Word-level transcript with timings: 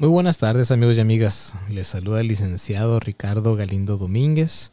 Muy 0.00 0.08
buenas 0.08 0.38
tardes 0.38 0.70
amigos 0.70 0.96
y 0.96 1.00
amigas. 1.02 1.54
Les 1.68 1.86
saluda 1.86 2.22
el 2.22 2.28
licenciado 2.28 3.00
Ricardo 3.00 3.54
Galindo 3.54 3.98
Domínguez. 3.98 4.72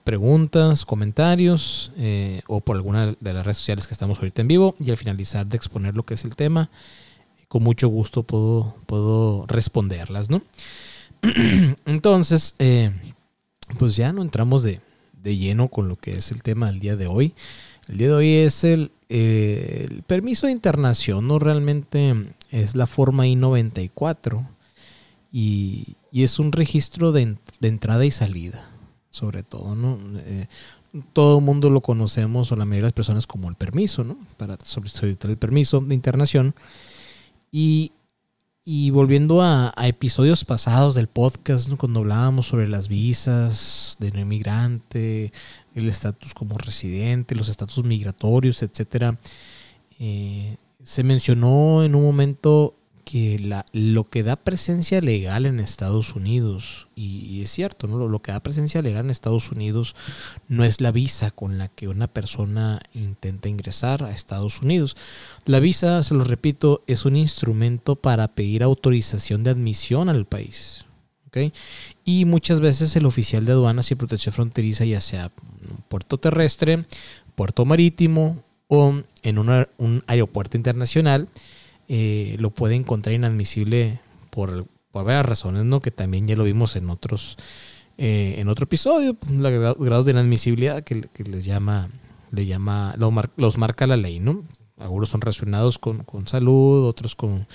preguntas, 0.05 0.85
comentarios 0.85 1.93
eh, 1.97 2.43
o 2.47 2.61
por 2.61 2.77
alguna 2.77 3.15
de 3.19 3.33
las 3.33 3.45
redes 3.45 3.59
sociales 3.59 3.87
que 3.87 3.95
estamos 3.95 4.19
ahorita 4.19 4.43
en 4.43 4.49
vivo 4.49 4.77
y 4.79 4.91
al 4.91 4.97
finalizar 4.97 5.47
de 5.47 5.57
exponer 5.57 5.95
lo 5.95 6.05
que 6.05 6.15
es 6.15 6.25
el 6.25 6.37
tema, 6.37 6.71
con 7.49 7.63
mucho 7.63 7.89
gusto 7.89 8.23
puedo, 8.23 8.77
puedo 8.87 9.47
responderlas, 9.47 10.31
¿no? 10.31 10.43
Entonces, 11.87 12.55
eh, 12.59 12.91
pues 13.79 13.97
ya 13.97 14.13
no 14.13 14.23
entramos 14.23 14.63
de, 14.63 14.81
lleno 15.23 15.69
con 15.69 15.89
lo 15.89 15.97
que 15.97 16.13
es 16.13 16.31
el 16.33 16.43
tema 16.43 16.71
del 16.71 16.81
día 16.81 16.97
de 16.97 17.07
hoy. 17.07 17.35
El 17.89 17.99
día 17.99 18.09
de 18.09 18.15
hoy 18.15 18.35
es 18.37 18.65
el, 18.65 18.93
permiso 20.07 20.47
de 20.47 20.53
internación, 20.53 21.27
¿no? 21.27 21.39
Realmente 21.39 22.15
es 22.51 22.75
la 22.75 22.87
forma 22.87 23.27
I-94 23.27 24.47
y, 25.33 25.97
es 26.13 26.39
un 26.39 26.53
registro 26.53 27.13
de 27.13 27.37
entrada 27.61 28.05
y 28.05 28.11
salida 28.11 28.70
sobre 29.11 29.43
todo, 29.43 29.75
¿no? 29.75 29.99
Eh, 30.19 30.47
todo 31.13 31.39
el 31.39 31.45
mundo 31.45 31.71
lo 31.71 31.81
conocemos, 31.81 32.51
o 32.51 32.57
la 32.57 32.65
mayoría 32.65 32.83
de 32.83 32.89
las 32.89 32.93
personas, 32.93 33.27
como 33.27 33.49
el 33.49 33.55
permiso, 33.55 34.05
¿no? 34.05 34.17
Para 34.37 34.57
solicitar 34.63 35.31
el 35.31 35.37
permiso 35.37 35.81
de 35.81 35.95
internación. 35.95 36.55
Y, 37.53 37.93
volviendo 38.93 39.43
a, 39.43 39.73
episodios 39.83 40.45
pasados 40.45 40.95
del 40.95 41.09
podcast, 41.09 41.69
¿no? 41.69 41.77
cuando 41.77 42.01
hablábamos 42.01 42.47
sobre 42.47 42.69
las 42.69 42.89
visas 42.89 43.97
de 43.99 44.13
no 44.13 44.21
inmigrante, 44.21 45.33
el 45.75 45.89
estatus 45.89 46.35
como 46.35 46.57
residente, 46.57 47.35
los 47.35 47.49
estatus 47.49 47.83
migratorios, 47.85 48.63
etcétera, 48.63 49.19
eh, 49.99 50.57
se 50.85 51.03
mencionó 51.03 51.83
en 51.83 51.97
un 51.97 52.03
momento 52.03 52.77
que 53.11 53.65
lo 53.73 54.09
que 54.09 54.23
da 54.23 54.37
presencia 54.37 55.01
legal 55.01 55.45
en 55.45 55.59
Estados 55.59 56.15
Unidos, 56.15 56.87
y, 56.95 57.43
es 57.43 57.51
cierto, 57.51 57.89
¿no? 57.89 58.07
Lo, 58.07 58.23
que 58.23 58.31
da 58.31 58.41
presencia 58.41 58.83
legal 58.83 59.07
en 59.07 59.11
Estados 59.11 59.51
Unidos 59.51 59.97
no 60.49 60.65
es 60.65 60.81
la 60.81 60.93
visa 60.93 61.33
con 61.33 61.59
la 61.59 61.67
que 61.67 61.89
una 61.89 62.07
persona 62.07 62.81
intenta 62.95 63.49
ingresar 63.49 64.05
a 64.05 64.13
Estados 64.13 64.63
Unidos. 64.63 64.97
La 65.45 65.59
visa, 65.59 66.05
se 66.05 66.15
lo 66.15 66.23
repito, 66.23 66.85
es 66.87 67.05
un 67.05 67.17
instrumento 67.17 67.97
para 67.97 68.29
pedir 68.29 68.63
autorización 68.63 69.43
de 69.43 69.51
admisión 69.51 70.09
al 70.09 70.27
país. 70.27 70.85
Y 72.05 72.25
muchas 72.27 72.61
veces 72.61 72.95
el 72.95 73.07
oficial 73.07 73.45
de 73.45 73.53
aduanas 73.53 73.91
y 73.91 73.97
protección 73.97 74.33
fronteriza, 74.33 74.85
ya 74.85 75.01
sea 75.01 75.33
puerto 75.89 76.19
terrestre, 76.19 76.87
puerto 77.35 77.65
marítimo 77.65 78.45
o 78.69 79.03
en 79.23 79.39
un 79.39 80.03
aeropuerto 80.07 80.57
internacional, 80.57 81.29
eh, 81.93 82.37
lo 82.39 82.51
puede 82.51 82.77
encontrar 82.77 83.17
inadmisible 83.17 83.99
por, 84.31 84.69
varias 84.93 85.27
razones, 85.27 85.65
¿no? 85.65 85.81
Que 85.81 85.91
también 85.91 86.29
ya 86.29 86.37
lo 86.37 86.45
vimos 86.45 86.77
en 86.77 86.89
otros, 86.89 87.37
eh, 87.99 88.37
en 88.39 88.47
otro 88.47 88.63
episodio, 88.63 89.17
los 89.29 89.77
grados 89.77 90.05
de 90.05 90.13
inadmisibilidad 90.13 90.85
que, 90.85 91.09
les 91.25 91.45
llama, 91.45 91.89
le 92.31 92.47
llama, 92.47 92.95
los 93.37 93.59
marca 93.59 93.89
la 93.89 93.97
ley, 93.97 94.21
¿no? 94.21 94.45
Algunos 94.79 95.09
son 95.09 95.21
relacionados 95.21 95.81
con, 95.81 96.05
con 96.05 96.29
salud, 96.29 96.87
otros 96.87 97.17
con 97.17 97.49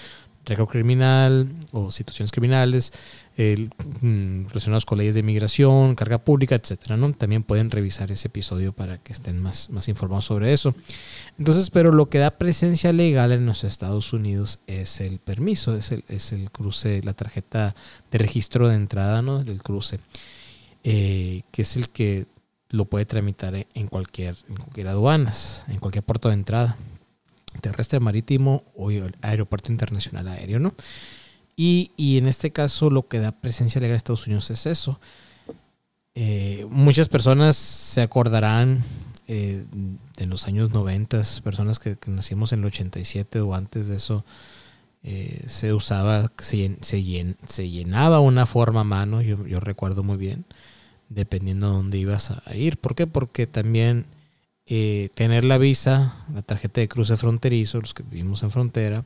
récord 0.46 0.70
criminal 0.70 1.48
o 1.72 1.92
situaciones 1.92 2.32
criminales 2.32 2.94
mm, 3.38 4.48
relacionados 4.48 4.86
con 4.86 4.98
leyes 4.98 5.16
de 5.16 5.24
migración, 5.24 5.96
carga 5.96 6.20
pública, 6.20 6.56
etcétera, 6.56 6.98
¿no? 6.98 7.12
También 7.14 7.44
pueden 7.44 7.72
revisar 7.72 8.12
ese 8.12 8.28
episodio 8.28 8.74
para 8.74 8.98
que 8.98 9.14
estén 9.14 9.42
más, 9.42 9.70
más 9.70 9.88
informados 9.90 10.26
sobre 10.26 10.54
eso. 10.54 10.76
Entonces, 11.38 11.70
pero 11.70 11.92
lo 11.92 12.10
que 12.10 12.20
da 12.20 12.32
presencia 12.32 12.94
legal 12.94 13.32
en 13.32 13.46
los 13.46 13.64
Estados 13.64 14.14
Unidos 14.14 14.60
es 14.68 15.02
el 15.02 15.20
permiso, 15.20 15.76
es 15.76 15.92
el, 15.92 16.04
es 16.08 16.32
el 16.32 16.52
cruce, 16.52 17.02
la 17.04 17.14
tarjeta 17.14 17.76
de 18.12 18.18
registro 18.18 18.70
de 18.70 18.76
entrada, 18.76 19.22
¿no? 19.22 19.44
Del 19.44 19.62
cruce, 19.64 20.00
eh, 20.84 21.42
que 21.52 21.64
es 21.64 21.76
el 21.76 21.90
que 21.90 22.28
lo 22.70 22.86
puede 22.86 23.06
tramitar 23.06 23.56
en 23.74 23.88
cualquier, 23.88 24.36
en 24.50 24.56
cualquier 24.56 24.88
aduanas, 24.88 25.66
en 25.70 25.80
cualquier 25.80 26.04
puerto 26.04 26.30
de 26.30 26.36
entrada 26.36 26.78
terrestre, 27.62 28.00
marítimo 28.00 28.64
o 28.76 28.90
aeropuerto 29.22 29.72
internacional 29.72 30.28
aéreo, 30.28 30.60
¿no? 30.60 30.74
Y, 31.56 31.92
en 32.18 32.28
este 32.28 32.52
caso 32.52 32.90
lo 32.90 33.08
que 33.08 33.20
da 33.20 33.32
presencia 33.32 33.80
legal 33.80 33.94
a 33.94 33.98
Estados 33.98 34.28
Unidos 34.28 34.50
es 34.52 34.66
eso. 34.66 35.00
Eh, 36.14 36.66
muchas 36.70 37.10
personas 37.10 37.56
se 37.56 38.02
acordarán 38.02 38.84
eh, 39.28 39.66
de 40.18 40.26
los 40.26 40.48
años 40.48 40.72
90, 40.72 41.22
personas 41.44 41.80
que, 41.80 41.98
nacimos 42.08 42.52
en 42.52 42.60
el 42.60 42.66
87 42.66 43.40
o 43.42 43.56
antes 43.56 43.88
de 43.88 43.96
eso, 43.96 44.26
eh, 45.04 45.44
se 45.48 45.74
usaba, 45.74 46.32
se, 46.40 46.78
se, 46.82 47.70
llenaba 47.70 48.20
una 48.20 48.46
forma 48.46 48.82
a 48.82 48.86
mano, 48.86 49.22
yo, 49.22 49.46
yo 49.46 49.60
recuerdo 49.60 50.04
muy 50.04 50.18
bien, 50.18 50.46
dependiendo 51.10 51.70
de 51.70 51.76
dónde 51.76 51.98
ibas 52.00 52.32
a 52.32 52.56
ir. 52.56 52.78
¿Por 52.78 52.96
qué? 52.96 53.08
Porque 53.08 53.48
también 53.48 54.06
eh, 54.68 55.10
tener 55.14 55.44
la 55.44 55.60
visa, 55.60 56.26
la 56.34 56.42
tarjeta 56.42 56.82
de 56.82 56.88
cruce 56.88 57.18
fronterizo, 57.18 57.80
los 57.82 57.94
que 57.94 58.02
vivimos 58.04 58.42
en 58.42 58.50
frontera, 58.50 59.06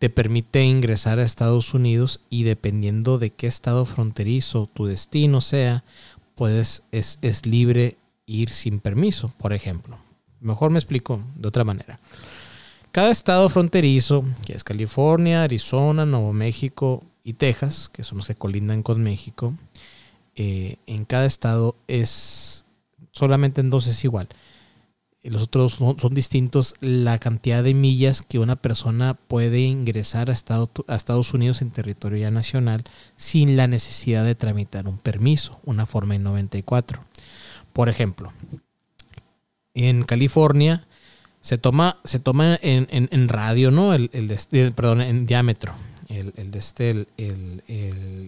te 0.00 0.10
permite 0.10 0.64
ingresar 0.64 1.18
a 1.18 1.22
Estados 1.22 1.74
Unidos 1.74 2.20
y 2.28 2.42
dependiendo 2.42 3.18
de 3.18 3.30
qué 3.30 3.46
estado 3.46 3.84
fronterizo 3.84 4.66
tu 4.66 4.86
destino 4.86 5.40
sea, 5.40 5.84
puedes, 6.34 6.82
es, 6.90 7.18
es 7.22 7.46
libre 7.46 7.98
ir 8.26 8.50
sin 8.50 8.80
permiso, 8.80 9.32
por 9.38 9.52
ejemplo. 9.52 9.98
Mejor 10.40 10.70
me 10.70 10.78
explico 10.78 11.20
de 11.36 11.46
otra 11.46 11.64
manera. 11.64 12.00
Cada 12.90 13.10
estado 13.10 13.48
fronterizo, 13.48 14.24
que 14.44 14.54
es 14.54 14.64
California, 14.64 15.44
Arizona, 15.44 16.04
Nuevo 16.04 16.32
México 16.32 17.04
y 17.22 17.34
Texas, 17.34 17.88
que 17.92 18.02
son 18.02 18.18
los 18.18 18.26
que 18.26 18.34
colindan 18.34 18.82
con 18.82 19.02
México, 19.02 19.54
eh, 20.34 20.76
en 20.86 21.04
cada 21.04 21.26
estado 21.26 21.76
es 21.86 22.64
solamente 23.12 23.60
en 23.60 23.70
dos 23.70 23.86
es 23.86 24.02
igual 24.04 24.28
los 25.22 25.42
otros 25.42 25.74
son, 25.74 26.14
distintos, 26.14 26.74
la 26.80 27.18
cantidad 27.18 27.62
de 27.62 27.74
millas 27.74 28.22
que 28.22 28.38
una 28.38 28.56
persona 28.56 29.14
puede 29.14 29.60
ingresar 29.60 30.30
a, 30.30 30.32
Estados 30.32 31.34
Unidos 31.34 31.60
en 31.60 31.70
territorio 31.70 32.18
ya 32.18 32.30
nacional 32.30 32.84
sin 33.16 33.56
la 33.56 33.66
necesidad 33.66 34.24
de 34.24 34.34
tramitar 34.34 34.88
un 34.88 34.96
permiso, 34.96 35.60
una 35.64 35.84
forma 35.84 36.14
en 36.14 36.22
94. 36.22 37.04
Por 37.74 37.90
ejemplo, 37.90 38.32
en 39.74 40.04
California 40.04 40.86
se 41.42 41.58
toma, 41.58 41.98
se 42.04 42.18
toma 42.18 42.58
en, 42.62 43.28
radio, 43.28 43.70
¿no? 43.70 43.92
El, 43.92 44.10
el, 44.12 44.72
perdón, 44.72 45.02
en 45.02 45.26
diámetro, 45.26 45.74
el, 46.08 46.32
el, 46.36 46.54
este, 46.54 47.06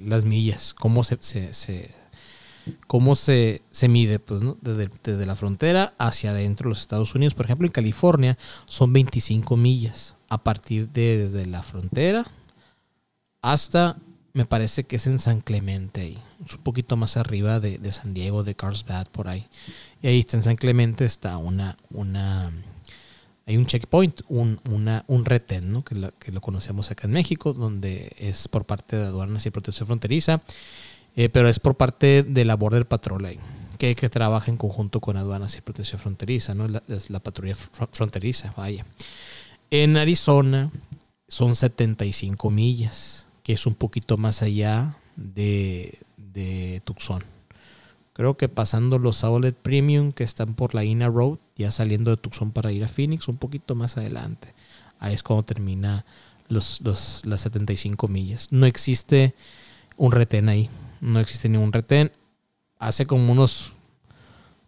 las 0.05 0.27
millas, 0.27 0.75
cómo 0.75 1.05
se, 1.05 1.17
se 1.23 2.02
¿Cómo 2.87 3.15
se, 3.15 3.63
se 3.71 3.89
mide? 3.89 4.19
Pues, 4.19 4.41
desde, 4.61 5.27
la 5.27 5.37
frontera 5.37 5.95
hacia 5.99 6.31
adentro 6.31 6.69
de 6.69 6.71
los 6.71 6.81
Estados 6.81 7.15
Unidos. 7.15 7.35
Por 7.35 7.47
ejemplo, 7.47 7.67
en 7.67 7.73
California 7.73 8.39
son 8.65 8.93
25 8.93 9.57
millas 9.57 10.17
a 10.29 10.43
partir 10.43 10.89
de 10.89 11.19
desde 11.19 11.47
la 11.47 11.63
frontera 11.63 12.25
hasta 13.43 13.97
me 14.35 14.47
parece 14.47 14.85
que 14.85 14.97
es 14.97 15.07
en 15.07 15.19
San 15.19 15.41
Clemente. 15.41 16.17
Es 16.47 16.55
un 16.55 16.63
poquito 16.63 16.97
más 16.97 17.17
arriba 17.17 17.61
de, 17.61 17.79
de 17.79 17.93
San 17.93 18.15
Diego, 18.15 18.45
de 18.45 18.55
Carlsbad, 18.55 19.09
por 19.09 19.29
ahí. 19.29 19.47
Y 20.01 20.07
ahí 20.07 20.21
está 20.21 20.37
en 20.37 20.43
San 20.43 20.57
Clemente 20.57 21.05
está 21.05 21.37
una, 21.37 21.77
una 21.91 22.51
hay 23.47 23.57
un 23.57 23.67
checkpoint, 23.67 24.23
un, 24.29 24.61
una, 24.71 25.05
un 25.09 25.25
retén, 25.25 25.73
¿no? 25.73 25.85
que, 25.85 25.95
lo, 25.97 26.17
que 26.19 26.33
lo 26.33 26.41
conocemos 26.41 26.91
acá 26.91 27.07
en 27.07 27.13
México, 27.13 27.53
donde 27.53 28.13
es 28.19 28.49
por 28.49 28.65
parte 28.65 28.97
de 28.97 29.07
aduanas 29.07 29.45
y 29.47 29.51
protección 29.51 29.87
fronteriza, 29.87 30.43
eh, 31.17 31.29
pero 31.29 31.49
es 31.49 31.61
por 31.61 31.77
parte 31.77 32.23
de 32.23 32.45
la 32.45 32.57
Border 32.57 32.87
Patrol 32.87 33.25
ahí, 33.25 33.39
que, 33.79 33.95
que 33.95 34.09
trabaja 34.09 34.51
en 34.51 34.57
conjunto 34.57 35.01
con 35.01 35.17
aduanas 35.17 35.57
y 35.57 35.61
protección 35.61 36.01
fronteriza, 36.01 36.55
¿no? 36.55 36.69
La, 36.69 36.83
es 36.89 37.11
la 37.11 37.21
patrulla 37.21 37.57
fronteriza, 37.57 38.55
vaya. 38.57 38.87
En 39.71 39.97
Arizona 39.97 40.71
son 41.29 41.57
75 41.57 42.51
millas, 42.51 43.27
que 43.43 43.55
es 43.55 43.67
un 43.67 43.75
poquito 43.75 44.17
más 44.17 44.43
allá 44.43 44.97
de, 45.17 45.99
de 46.17 46.81
Tucson. 46.85 47.25
Creo 48.13 48.37
que 48.37 48.49
pasando 48.49 48.99
los 48.99 49.25
Outlet 49.25 49.57
Premium 49.57 50.13
que 50.13 50.25
están 50.25 50.55
por 50.55 50.75
la 50.75 50.85
Ina 50.85 51.09
Road, 51.09 51.39
ya 51.57 51.71
saliendo 51.71 52.11
de 52.11 52.19
Tucson 52.19 52.51
para 52.51 52.71
ir 52.71 52.85
a 52.85 52.89
Phoenix, 52.89 53.29
un 53.29 53.39
poquito 53.39 53.75
más 53.75 53.97
adelante. 53.97 54.55
Ahí 54.99 55.15
es 55.15 55.23
cuando 55.23 55.45
termina 55.45 56.05
los, 56.49 56.81
los, 56.83 57.23
las 57.25 57.41
75 57.41 58.09
millas. 58.09 58.49
No 58.51 58.67
existe 58.67 59.35
un 59.97 60.13
retén 60.13 60.49
ahí. 60.49 60.69
No 61.01 61.21
existe 61.21 61.49
ningún 61.49 61.73
retén. 61.73 62.13
Hace 62.79 63.07
como 63.07 63.33
unos 63.33 63.73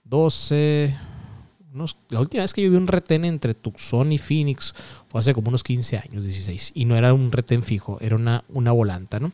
12. 0.04 0.96
Unos, 1.72 1.96
la 2.08 2.20
última 2.20 2.42
vez 2.44 2.52
que 2.52 2.62
yo 2.62 2.70
vi 2.70 2.76
un 2.76 2.86
retén 2.86 3.24
entre 3.24 3.54
Tucson 3.54 4.12
y 4.12 4.18
Phoenix 4.18 4.74
fue 5.08 5.18
hace 5.18 5.34
como 5.34 5.48
unos 5.48 5.64
15 5.64 5.98
años, 5.98 6.24
16. 6.24 6.72
Y 6.74 6.84
no 6.84 6.96
era 6.96 7.12
un 7.12 7.32
retén 7.32 7.62
fijo, 7.62 7.98
era 8.00 8.14
una, 8.14 8.44
una 8.48 8.70
volanta, 8.70 9.18
¿no? 9.18 9.32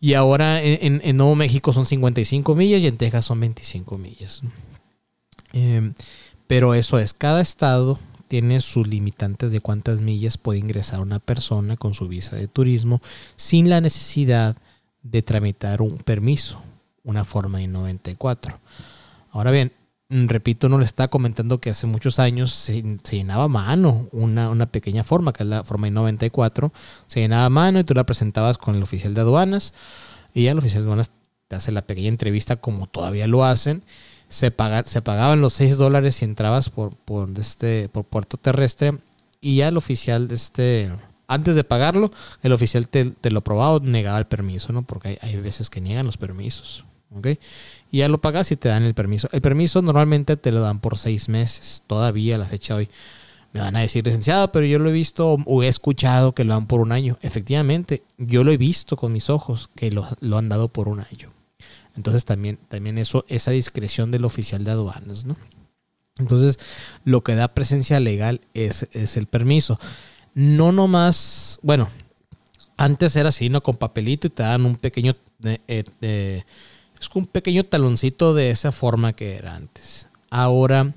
Y 0.00 0.14
ahora 0.14 0.60
en, 0.60 1.16
Nuevo 1.16 1.36
México 1.36 1.72
son 1.72 1.86
55 1.86 2.56
millas 2.56 2.82
y 2.82 2.88
en 2.88 2.96
Texas 2.96 3.24
son 3.24 3.38
25 3.38 3.98
millas. 3.98 4.42
Eh, 5.52 5.92
pero 6.48 6.74
eso 6.74 6.98
es, 6.98 7.14
cada 7.14 7.40
estado 7.40 8.00
tiene 8.26 8.60
sus 8.60 8.88
limitantes 8.88 9.52
de 9.52 9.60
cuántas 9.60 10.00
millas 10.00 10.38
puede 10.38 10.58
ingresar 10.58 11.00
una 11.00 11.18
persona 11.18 11.76
con 11.76 11.94
su 11.94 12.08
visa 12.08 12.34
de 12.34 12.48
turismo 12.48 13.00
sin 13.36 13.70
la 13.70 13.80
necesidad 13.80 14.56
de 15.02 15.22
tramitar 15.22 15.82
un 15.82 15.98
permiso, 15.98 16.62
una 17.04 17.24
forma 17.24 17.62
I-94. 17.62 18.58
Ahora 19.30 19.50
bien, 19.50 19.72
Mm, 20.12 20.26
repito, 20.26 20.68
no 20.68 20.76
le 20.76 20.84
estaba 20.84 21.08
comentando 21.08 21.58
que 21.58 21.70
hace 21.70 21.86
muchos 21.86 22.18
años 22.18 22.52
se, 22.52 22.82
llenaba 23.10 23.44
a 23.44 23.48
mano 23.48 24.08
una, 24.12 24.50
una, 24.50 24.66
pequeña 24.66 25.04
forma, 25.04 25.32
que 25.32 25.42
es 25.42 25.48
la 25.48 25.64
forma 25.64 25.88
I-94. 25.88 26.70
Se 27.06 27.20
llenaba 27.20 27.48
mano 27.48 27.80
y 27.80 27.84
tú 27.84 27.94
la 27.94 28.04
presentabas 28.04 28.58
con 28.58 28.74
el 28.76 28.82
oficial 28.82 29.14
de 29.14 29.22
aduanas. 29.22 29.72
Y 30.34 30.44
ya 30.44 30.50
el 30.52 30.58
oficial 30.58 30.82
de 30.82 30.88
aduanas 30.88 31.10
te 31.48 31.56
hace 31.56 31.72
la 31.72 31.86
pequeña 31.86 32.08
entrevista 32.08 32.56
como 32.56 32.88
todavía 32.88 33.26
lo 33.26 33.42
hacen. 33.42 33.84
Se, 34.28 34.52
se 34.84 35.02
pagaban 35.02 35.40
los 35.40 35.54
6 35.54 35.78
dólares 35.78 36.16
si 36.16 36.26
entrabas 36.26 36.68
por, 36.68 36.94
por, 36.94 37.30
este, 37.40 37.88
por 37.88 38.04
puerto 38.04 38.36
terrestre. 38.36 38.98
Y 39.40 39.56
ya 39.56 39.68
el 39.68 39.78
oficial 39.78 40.28
de 40.28 40.34
este 40.34 40.90
antes 41.34 41.54
de 41.54 41.64
pagarlo, 41.64 42.12
el 42.42 42.52
oficial 42.52 42.88
te, 42.88 43.30
lo 43.30 43.40
probaba 43.42 43.72
o 43.74 43.80
negaba 43.80 44.18
el 44.18 44.26
permiso, 44.26 44.72
¿no? 44.72 44.82
Porque 44.82 45.08
hay, 45.08 45.18
hay, 45.20 45.36
veces 45.36 45.70
que 45.70 45.80
niegan 45.80 46.06
los 46.06 46.16
permisos. 46.16 46.84
¿ok? 47.14 47.28
Y 47.90 47.98
ya 47.98 48.08
lo 48.08 48.20
pagas 48.20 48.50
y 48.52 48.56
te 48.56 48.68
dan 48.68 48.84
el 48.84 48.94
permiso. 48.94 49.28
El 49.32 49.42
permiso 49.42 49.82
normalmente 49.82 50.36
te 50.36 50.52
lo 50.52 50.60
dan 50.60 50.80
por 50.80 50.98
seis 50.98 51.28
meses, 51.28 51.82
todavía 51.86 52.36
a 52.36 52.38
la 52.38 52.46
fecha 52.46 52.74
de 52.74 52.80
hoy. 52.80 52.88
Me 53.52 53.60
van 53.60 53.76
a 53.76 53.80
decir, 53.80 54.04
licenciado, 54.04 54.50
pero 54.50 54.64
yo 54.64 54.78
lo 54.78 54.88
he 54.88 54.94
visto 54.94 55.36
o 55.44 55.62
he 55.62 55.68
escuchado 55.68 56.34
que 56.34 56.44
lo 56.44 56.54
dan 56.54 56.66
por 56.66 56.80
un 56.80 56.90
año. 56.90 57.18
Efectivamente, 57.20 58.02
yo 58.16 58.44
lo 58.44 58.50
he 58.50 58.56
visto 58.56 58.96
con 58.96 59.12
mis 59.12 59.28
ojos 59.28 59.68
que 59.74 59.90
lo, 59.90 60.08
lo 60.20 60.38
han 60.38 60.48
dado 60.48 60.68
por 60.68 60.88
un 60.88 61.00
año. 61.00 61.30
Entonces 61.94 62.24
también, 62.24 62.58
también 62.68 62.96
eso, 62.96 63.26
esa 63.28 63.50
discreción 63.50 64.10
del 64.10 64.24
oficial 64.24 64.64
de 64.64 64.70
aduanas, 64.70 65.26
¿no? 65.26 65.36
Entonces, 66.18 66.58
lo 67.04 67.22
que 67.22 67.34
da 67.34 67.54
presencia 67.54 67.98
legal 68.00 68.42
es, 68.54 68.88
es 68.92 69.16
el 69.16 69.26
permiso. 69.26 69.78
No 70.34 70.72
nomás, 70.72 71.58
bueno, 71.62 71.88
antes 72.76 73.16
era 73.16 73.28
así, 73.28 73.48
¿no? 73.48 73.62
Con 73.62 73.76
papelito 73.76 74.26
y 74.26 74.30
te 74.30 74.42
dan 74.42 74.64
un 74.64 74.76
pequeño 74.76 75.14
eh, 75.44 75.84
eh, 76.00 76.42
es 77.00 77.08
un 77.14 77.26
pequeño 77.26 77.64
taloncito 77.64 78.32
de 78.32 78.50
esa 78.50 78.70
forma 78.70 79.12
que 79.12 79.36
era 79.36 79.56
antes. 79.56 80.06
Ahora, 80.30 80.94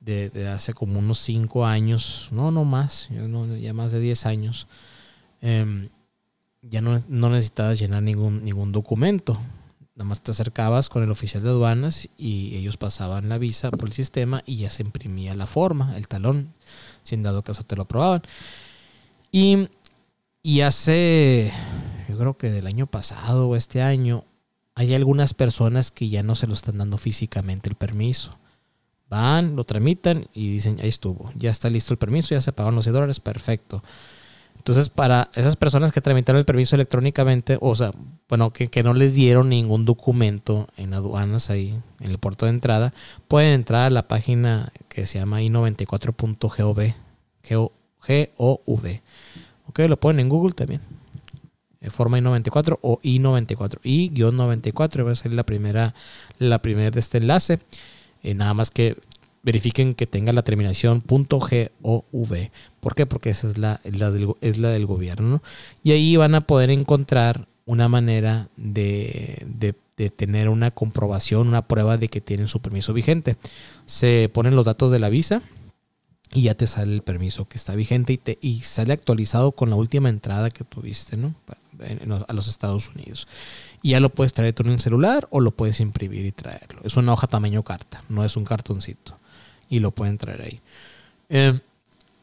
de, 0.00 0.48
hace 0.48 0.72
como 0.72 0.98
unos 0.98 1.18
5 1.18 1.66
años, 1.66 2.28
no, 2.32 2.50
no 2.50 2.64
más, 2.64 3.08
ya 3.60 3.74
más 3.74 3.92
de 3.92 4.00
10 4.00 4.26
años, 4.26 4.66
eh, 5.42 5.90
ya 6.62 6.80
no, 6.80 7.02
no, 7.08 7.30
necesitabas 7.30 7.78
llenar 7.78 8.02
ningún, 8.02 8.42
ningún 8.42 8.72
documento. 8.72 9.38
Nada 9.94 10.08
más 10.08 10.22
te 10.22 10.32
acercabas 10.32 10.88
con 10.88 11.02
el 11.02 11.10
oficial 11.10 11.42
de 11.42 11.50
aduanas 11.50 12.08
y 12.16 12.56
ellos 12.56 12.76
pasaban 12.78 13.28
la 13.28 13.38
visa 13.38 13.70
por 13.70 13.88
el 13.88 13.92
sistema 13.92 14.42
y 14.46 14.56
ya 14.56 14.70
se 14.70 14.82
imprimía 14.82 15.34
la 15.34 15.46
forma, 15.46 15.96
el 15.96 16.08
talón, 16.08 16.52
si 17.02 17.14
en 17.14 17.22
dado 17.22 17.44
caso 17.44 17.64
te 17.64 17.76
lo 17.76 17.82
aprobaban. 17.82 18.22
Y, 19.34 19.68
y 20.44 20.60
hace, 20.60 21.52
yo 22.08 22.16
creo 22.16 22.36
que 22.38 22.52
del 22.52 22.68
año 22.68 22.86
pasado 22.86 23.48
o 23.48 23.56
este 23.56 23.82
año, 23.82 24.22
hay 24.76 24.94
algunas 24.94 25.34
personas 25.34 25.90
que 25.90 26.08
ya 26.08 26.22
no 26.22 26.36
se 26.36 26.46
lo 26.46 26.54
están 26.54 26.78
dando 26.78 26.98
físicamente 26.98 27.68
el 27.68 27.74
permiso. 27.74 28.38
Van, 29.10 29.56
lo 29.56 29.64
tramitan 29.64 30.28
y 30.34 30.52
dicen, 30.52 30.78
ahí 30.80 30.88
estuvo, 30.88 31.32
ya 31.34 31.50
está 31.50 31.68
listo 31.68 31.92
el 31.92 31.98
permiso, 31.98 32.28
ya 32.32 32.40
se 32.40 32.52
pagaron 32.52 32.76
los 32.76 32.84
100 32.84 32.94
dólares, 32.94 33.18
perfecto. 33.18 33.82
Entonces, 34.56 34.88
para 34.88 35.28
esas 35.34 35.56
personas 35.56 35.90
que 35.90 36.00
tramitaron 36.00 36.38
el 36.38 36.44
permiso 36.44 36.76
electrónicamente, 36.76 37.58
o 37.60 37.74
sea, 37.74 37.90
bueno, 38.28 38.52
que, 38.52 38.68
que, 38.68 38.84
no 38.84 38.94
les 38.94 39.16
dieron 39.16 39.48
ningún 39.48 39.84
documento 39.84 40.68
en 40.76 40.94
aduanas 40.94 41.50
ahí, 41.50 41.74
en 41.98 42.10
el 42.12 42.18
puerto 42.18 42.46
de 42.46 42.52
entrada, 42.52 42.94
pueden 43.26 43.54
entrar 43.54 43.88
a 43.88 43.90
la 43.90 44.06
página 44.06 44.72
que 44.88 45.08
se 45.08 45.18
llama 45.18 45.42
i94.gov, 45.42 46.94
G-O-V. 48.06 49.02
Ok, 49.66 49.78
lo 49.88 49.98
ponen 49.98 50.20
en 50.20 50.28
Google 50.28 50.52
también. 50.52 50.80
Forma 51.90 52.18
I-94 52.18 52.78
o 52.80 52.98
I-94. 53.02 53.80
I-94 53.82 55.04
va 55.04 55.12
a 55.12 55.14
ser 55.14 55.34
la 55.34 55.44
primera, 55.44 55.94
la 56.38 56.60
primera 56.62 56.90
de 56.90 57.00
este 57.00 57.18
enlace. 57.18 57.60
Eh, 58.22 58.34
nada 58.34 58.54
más 58.54 58.70
que 58.70 58.96
verifiquen 59.42 59.94
que 59.94 60.06
tenga 60.06 60.32
la 60.32 60.42
terminación 60.42 61.02
.gov. 61.06 62.50
¿Por 62.80 62.94
qué? 62.94 63.06
Porque 63.06 63.30
esa 63.30 63.46
es 63.46 63.58
la, 63.58 63.80
del, 63.84 64.34
es 64.40 64.58
la 64.58 64.70
del 64.70 64.86
gobierno. 64.86 65.42
Y 65.82 65.92
ahí 65.92 66.16
van 66.16 66.34
a 66.34 66.40
poder 66.40 66.70
encontrar 66.70 67.46
una 67.66 67.88
manera 67.88 68.48
de, 68.56 69.46
de, 69.46 69.74
tener 70.10 70.48
una 70.48 70.70
comprobación, 70.70 71.46
una 71.48 71.68
prueba 71.68 71.98
de 71.98 72.08
que 72.08 72.20
tienen 72.20 72.48
su 72.48 72.60
permiso 72.60 72.92
vigente. 72.92 73.36
Se 73.84 74.30
ponen 74.32 74.56
los 74.56 74.64
datos 74.64 74.90
de 74.90 74.98
la 74.98 75.08
visa 75.08 75.42
y 76.32 76.42
ya 76.42 76.54
te 76.54 76.66
sale 76.66 76.94
el 76.94 77.02
permiso 77.02 77.46
que 77.46 77.56
está 77.56 77.74
vigente 77.74 78.12
y, 78.12 78.18
te, 78.18 78.38
y 78.40 78.60
sale 78.60 78.92
actualizado 78.92 79.52
con 79.52 79.70
la 79.70 79.76
última 79.76 80.08
entrada 80.08 80.50
que 80.50 80.64
tuviste, 80.64 81.16
¿no? 81.16 81.34
a 82.26 82.32
los 82.32 82.48
Estados 82.48 82.88
Unidos. 82.88 83.26
Y 83.82 83.90
ya 83.90 84.00
lo 84.00 84.10
puedes 84.10 84.32
traer 84.32 84.54
tú 84.54 84.62
en 84.62 84.70
el 84.70 84.80
celular 84.80 85.26
o 85.30 85.40
lo 85.40 85.50
puedes 85.50 85.80
imprimir 85.80 86.24
y 86.24 86.32
traerlo. 86.32 86.80
Es 86.84 86.96
una 86.96 87.12
hoja 87.12 87.26
tamaño 87.26 87.62
carta, 87.62 88.02
no 88.08 88.24
es 88.24 88.36
un 88.36 88.44
cartoncito. 88.44 89.18
Y 89.68 89.80
lo 89.80 89.90
pueden 89.90 90.18
traer 90.18 90.42
ahí. 90.42 90.60
Eh, 91.28 91.60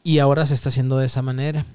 y 0.04 0.18
ahora 0.18 0.46
se 0.46 0.54
está 0.54 0.70
haciendo 0.70 0.98
de 0.98 1.06
esa 1.06 1.22
manera. 1.22 1.66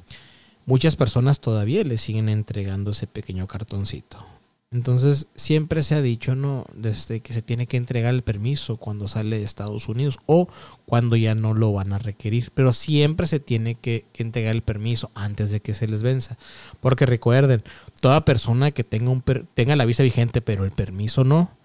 Muchas 0.66 0.96
personas 0.96 1.40
todavía 1.40 1.84
le 1.84 1.98
siguen 1.98 2.30
entregando 2.30 2.92
ese 2.92 3.08
pequeño 3.08 3.48
cartoncito. 3.48 4.26
Entonces, 4.70 5.28
siempre 5.34 5.82
se 5.82 5.96
ha 5.96 6.02
dicho, 6.02 6.36
¿no? 6.36 6.66
Desde 6.74 7.22
que 7.22 7.32
se 7.32 7.42
tiene 7.42 7.68
que 7.68 7.78
entregar 7.78 8.14
el 8.14 8.22
permiso 8.22 8.76
cuando 8.78 9.08
sale 9.08 9.38
de 9.38 9.46
Estados 9.46 9.88
Unidos 9.88 10.20
o 10.26 10.50
cuando 10.86 11.16
ya 11.16 11.36
no 11.36 11.54
lo 11.54 11.72
van 11.72 11.94
a 11.94 12.00
requerir. 12.00 12.52
Pero 12.54 12.74
siempre 12.74 13.28
se 13.28 13.40
tiene 13.40 13.76
que, 13.76 14.06
que 14.12 14.24
entregar 14.24 14.54
el 14.54 14.64
permiso 14.64 15.10
antes 15.16 15.52
de 15.52 15.62
que 15.62 15.74
se 15.74 15.88
les 15.88 16.04
venza. 16.04 16.38
Porque 16.82 17.06
recuerden, 17.06 17.64
toda 18.02 18.26
persona 18.26 18.72
que 18.72 18.84
tenga, 18.84 19.10
un 19.10 19.24
tenga 19.54 19.78
la 19.78 19.86
visa 19.86 20.04
vigente, 20.04 20.42
pero 20.42 20.66
el 20.66 20.72
permiso 20.72 21.24
no, 21.24 21.58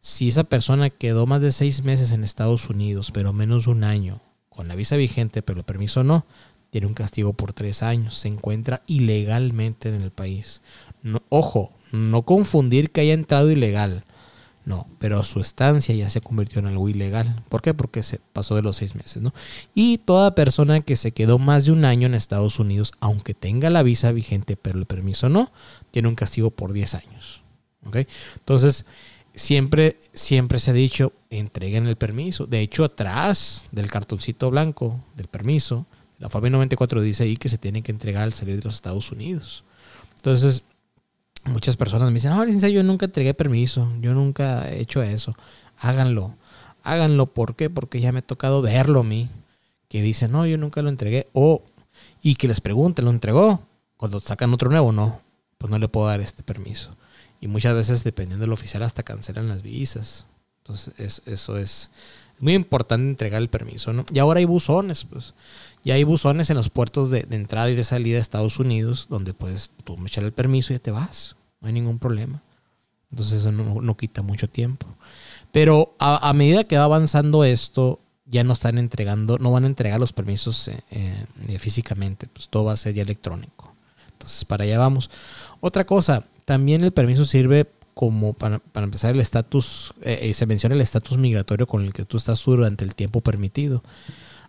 si 0.00 0.28
esa 0.28 0.44
persona 0.44 0.90
quedó 0.90 1.26
más 1.26 1.42
de 1.42 1.52
seis 1.52 1.82
meses 1.82 2.12
en 2.12 2.24
Estados 2.24 2.70
Unidos, 2.70 3.10
pero 3.12 3.32
menos 3.32 3.66
un 3.66 3.84
año, 3.84 4.22
con 4.48 4.68
la 4.68 4.74
visa 4.74 4.96
vigente, 4.96 5.42
pero 5.42 5.58
el 5.58 5.64
permiso 5.64 6.02
no, 6.02 6.24
tiene 6.70 6.86
un 6.86 6.94
castigo 6.94 7.32
por 7.32 7.52
tres 7.52 7.82
años. 7.82 8.16
Se 8.16 8.28
encuentra 8.28 8.82
ilegalmente 8.86 9.88
en 9.88 10.02
el 10.02 10.10
país. 10.10 10.62
No, 11.02 11.22
ojo, 11.28 11.72
no 11.92 12.22
confundir 12.22 12.90
que 12.90 13.02
haya 13.02 13.14
entrado 13.14 13.50
ilegal. 13.50 14.04
No, 14.64 14.86
pero 14.98 15.24
su 15.24 15.40
estancia 15.40 15.94
ya 15.94 16.10
se 16.10 16.20
convirtió 16.20 16.58
en 16.58 16.66
algo 16.66 16.90
ilegal. 16.90 17.42
¿Por 17.48 17.62
qué? 17.62 17.72
Porque 17.72 18.02
se 18.02 18.20
pasó 18.34 18.54
de 18.54 18.60
los 18.60 18.76
seis 18.76 18.94
meses, 18.94 19.22
¿no? 19.22 19.32
Y 19.74 19.96
toda 19.96 20.34
persona 20.34 20.80
que 20.80 20.96
se 20.96 21.12
quedó 21.12 21.38
más 21.38 21.64
de 21.64 21.72
un 21.72 21.86
año 21.86 22.06
en 22.06 22.14
Estados 22.14 22.58
Unidos, 22.58 22.92
aunque 23.00 23.32
tenga 23.32 23.70
la 23.70 23.82
visa 23.82 24.12
vigente, 24.12 24.58
pero 24.58 24.78
el 24.78 24.84
permiso 24.84 25.30
no, 25.30 25.50
tiene 25.90 26.08
un 26.08 26.14
castigo 26.16 26.50
por 26.50 26.74
10 26.74 26.96
años. 26.96 27.42
¿Ok? 27.86 27.96
Entonces, 28.36 28.84
siempre, 29.34 29.98
siempre 30.12 30.58
se 30.58 30.72
ha 30.72 30.74
dicho, 30.74 31.14
entreguen 31.30 31.86
el 31.86 31.96
permiso. 31.96 32.46
De 32.46 32.60
hecho, 32.60 32.84
atrás 32.84 33.64
del 33.72 33.90
cartoncito 33.90 34.50
blanco 34.50 35.00
del 35.16 35.28
permiso, 35.28 35.86
la 36.18 36.28
forma 36.28 36.50
94 36.50 37.00
dice 37.00 37.24
ahí 37.24 37.36
que 37.36 37.48
se 37.48 37.58
tiene 37.58 37.82
que 37.82 37.92
entregar 37.92 38.24
al 38.24 38.32
salir 38.32 38.56
de 38.56 38.64
los 38.64 38.74
Estados 38.74 39.12
Unidos. 39.12 39.64
Entonces, 40.16 40.62
muchas 41.44 41.76
personas 41.76 42.08
me 42.08 42.14
dicen, 42.14 42.30
no, 42.30 42.44
licenciado, 42.44 42.74
yo 42.74 42.82
nunca 42.82 43.06
entregué 43.06 43.34
permiso, 43.34 43.92
yo 44.00 44.14
nunca 44.14 44.68
he 44.70 44.80
hecho 44.80 45.02
eso. 45.02 45.34
Háganlo, 45.78 46.34
háganlo. 46.82 47.26
¿Por 47.26 47.54
qué? 47.54 47.70
Porque 47.70 48.00
ya 48.00 48.12
me 48.12 48.18
ha 48.18 48.22
tocado 48.22 48.62
verlo 48.62 49.00
a 49.00 49.04
mí, 49.04 49.28
que 49.88 50.02
dicen, 50.02 50.32
no, 50.32 50.44
yo 50.46 50.58
nunca 50.58 50.82
lo 50.82 50.88
entregué. 50.88 51.28
O, 51.32 51.62
y 52.20 52.34
que 52.34 52.48
les 52.48 52.60
pregunten, 52.60 53.04
¿lo 53.04 53.10
entregó? 53.12 53.62
Cuando 53.96 54.20
sacan 54.20 54.52
otro 54.52 54.70
nuevo, 54.70 54.90
no, 54.92 55.20
pues 55.56 55.70
no 55.70 55.78
le 55.78 55.88
puedo 55.88 56.08
dar 56.08 56.20
este 56.20 56.42
permiso. 56.42 56.90
Y 57.40 57.46
muchas 57.46 57.74
veces, 57.74 58.02
dependiendo 58.02 58.42
del 58.42 58.52
oficial, 58.52 58.82
hasta 58.82 59.04
cancelan 59.04 59.48
las 59.48 59.62
visas. 59.62 60.26
Entonces, 60.62 61.22
eso 61.26 61.56
es 61.56 61.90
muy 62.40 62.54
importante 62.54 63.08
entregar 63.08 63.40
el 63.40 63.48
permiso, 63.48 63.92
¿no? 63.92 64.04
Y 64.12 64.18
ahora 64.18 64.38
hay 64.38 64.44
buzones, 64.44 65.04
pues. 65.04 65.34
Ya 65.84 65.94
hay 65.94 66.04
buzones 66.04 66.50
en 66.50 66.56
los 66.56 66.70
puertos 66.70 67.10
de, 67.10 67.26
entrada 67.30 67.70
y 67.70 67.74
de 67.74 67.84
salida 67.84 68.16
de 68.16 68.20
Estados 68.20 68.58
Unidos, 68.58 69.06
donde 69.08 69.34
puedes 69.34 69.70
tú 69.84 69.96
echar 70.06 70.24
el 70.24 70.32
permiso 70.32 70.72
y 70.72 70.76
ya 70.76 70.82
te 70.82 70.90
vas. 70.90 71.36
No 71.60 71.68
hay 71.68 71.74
ningún 71.74 71.98
problema. 71.98 72.42
Entonces 73.10 73.40
eso 73.40 73.52
no, 73.52 73.96
quita 73.96 74.22
mucho 74.22 74.48
tiempo. 74.48 74.86
Pero 75.52 75.94
a, 75.98 76.32
medida 76.34 76.64
que 76.64 76.76
va 76.76 76.84
avanzando 76.84 77.44
esto, 77.44 78.00
ya 78.26 78.44
no 78.44 78.52
están 78.52 78.76
entregando, 78.76 79.38
no 79.38 79.50
van 79.50 79.64
a 79.64 79.68
entregar 79.68 79.98
los 79.98 80.12
permisos 80.12 80.68
eh, 80.68 80.82
eh, 80.90 81.58
físicamente, 81.58 82.26
pues 82.26 82.48
todo 82.48 82.64
va 82.64 82.72
a 82.72 82.76
ser 82.76 82.94
ya 82.94 83.02
electrónico. 83.02 83.74
Entonces 84.12 84.44
para 84.44 84.64
allá 84.64 84.78
vamos. 84.78 85.10
Otra 85.60 85.86
cosa, 85.86 86.24
también 86.44 86.84
el 86.84 86.92
permiso 86.92 87.24
sirve 87.24 87.70
como 87.94 88.34
para, 88.34 88.60
empezar 88.74 89.14
el 89.14 89.20
estatus, 89.20 89.92
eh, 90.02 90.32
se 90.34 90.46
menciona 90.46 90.76
el 90.76 90.80
estatus 90.80 91.16
migratorio 91.18 91.66
con 91.66 91.82
el 91.84 91.92
que 91.92 92.04
tú 92.04 92.16
estás 92.16 92.44
durante 92.44 92.84
el 92.84 92.94
tiempo 92.94 93.22
permitido. 93.22 93.82